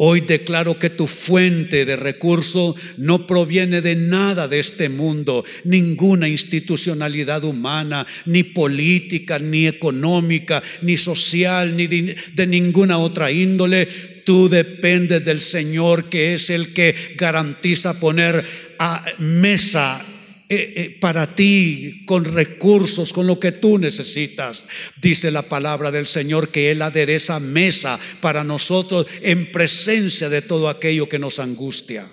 Hoy 0.00 0.20
declaro 0.20 0.78
que 0.78 0.90
tu 0.90 1.08
fuente 1.08 1.84
de 1.84 1.96
recurso 1.96 2.76
no 2.98 3.26
proviene 3.26 3.80
de 3.80 3.96
nada 3.96 4.46
de 4.46 4.60
este 4.60 4.88
mundo, 4.88 5.44
ninguna 5.64 6.28
institucionalidad 6.28 7.42
humana, 7.42 8.06
ni 8.24 8.44
política, 8.44 9.40
ni 9.40 9.66
económica, 9.66 10.62
ni 10.82 10.96
social, 10.96 11.76
ni 11.76 11.88
de, 11.88 12.46
ninguna 12.46 12.98
otra 12.98 13.32
índole. 13.32 13.86
Tú 14.24 14.48
dependes 14.48 15.24
del 15.24 15.40
Señor, 15.40 16.08
que 16.08 16.34
es 16.34 16.48
el 16.50 16.72
que 16.72 16.94
garantiza 17.16 17.98
poner 17.98 18.44
a 18.78 19.04
mesa 19.18 20.06
eh, 20.50 20.72
eh, 20.76 20.96
para 20.98 21.34
ti 21.34 22.04
con 22.06 22.24
recursos, 22.24 23.12
con 23.12 23.26
lo 23.26 23.38
que 23.38 23.52
tú 23.52 23.78
necesitas. 23.78 24.64
Dice 25.00 25.30
la 25.30 25.42
palabra 25.42 25.90
del 25.90 26.06
Señor 26.06 26.48
que 26.48 26.70
Él 26.70 26.80
adereza 26.80 27.38
mesa 27.38 28.00
para 28.22 28.44
nosotros 28.44 29.06
en 29.20 29.52
presencia 29.52 30.30
de 30.30 30.40
todo 30.40 30.70
aquello 30.70 31.06
que 31.06 31.18
nos 31.18 31.38
angustia. 31.38 32.08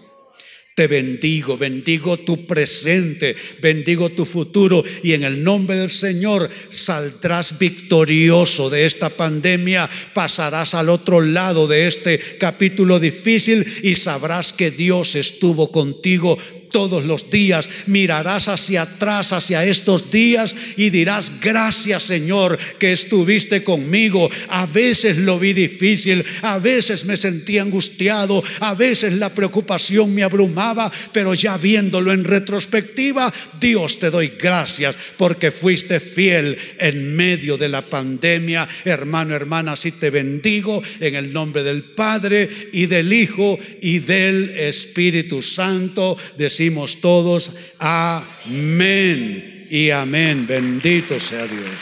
Te 0.76 0.88
bendigo, 0.88 1.58
bendigo 1.58 2.18
tu 2.18 2.46
presente, 2.46 3.34
bendigo 3.62 4.10
tu 4.10 4.26
futuro 4.26 4.84
y 5.02 5.14
en 5.14 5.24
el 5.24 5.42
nombre 5.42 5.78
del 5.78 5.90
Señor 5.90 6.50
saldrás 6.70 7.58
victorioso 7.58 8.70
de 8.70 8.86
esta 8.86 9.10
pandemia, 9.10 9.90
pasarás 10.14 10.76
al 10.76 10.90
otro 10.90 11.22
lado 11.22 11.68
de 11.68 11.88
este 11.88 12.20
capítulo 12.38 13.00
difícil 13.00 13.66
y 13.84 13.96
sabrás 13.96 14.52
que 14.52 14.70
Dios 14.70 15.16
estuvo 15.16 15.72
contigo 15.72 16.38
todos 16.76 17.06
los 17.06 17.30
días. 17.30 17.70
Mirarás 17.86 18.50
hacia 18.50 18.82
atrás, 18.82 19.32
hacia 19.32 19.64
estos 19.64 20.12
días 20.12 20.54
y 20.76 20.90
dirás, 20.90 21.32
gracias 21.40 22.04
Señor 22.04 22.60
que 22.78 22.92
estuviste 22.92 23.64
conmigo. 23.64 24.30
A 24.50 24.66
veces 24.66 25.16
lo 25.16 25.40
vi 25.40 25.54
difícil, 25.54 26.26
a 26.42 26.60
veces 26.60 27.06
me 27.06 27.16
sentí 27.16 27.60
angustiado, 27.60 28.44
a 28.60 28.74
veces 28.74 29.14
la 29.14 29.34
preocupación 29.34 30.14
me 30.14 30.24
abrumaba, 30.24 30.92
pero 31.14 31.34
ya 31.34 31.58
viéndolo 31.58 32.12
en 32.12 32.26
retrospectiva, 32.26 33.34
Dios 33.58 33.98
te 33.98 34.10
doy 34.10 34.34
gracias 34.38 34.98
porque 35.16 35.52
fuiste 35.52 36.02
fiel 36.02 36.58
en 36.78 37.16
medio 37.16 37.58
de 37.58 37.70
la 37.70 37.84
pandemia. 37.84 38.68
Hermano, 38.84 39.34
hermana, 39.34 39.72
así 39.72 39.94
te 39.94 40.10
bendigo 40.10 40.84
en 41.00 41.16
el 41.16 41.32
nombre 41.32 41.64
del 41.64 41.86
Padre 41.86 42.70
y 42.74 42.88
del 42.88 43.14
Hijo 43.14 43.58
y 43.82 44.00
del 44.00 44.50
Espíritu 44.60 45.42
Santo. 45.42 46.18
Decir 46.36 46.65
todos, 47.02 47.54
amén 47.80 49.68
y 49.70 49.90
amén. 49.92 50.48
Bendito 50.48 51.20
sea 51.20 51.46
Dios. 51.48 51.78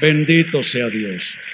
Bendito 0.00 0.62
sea 0.62 0.88
Dios. 0.88 1.45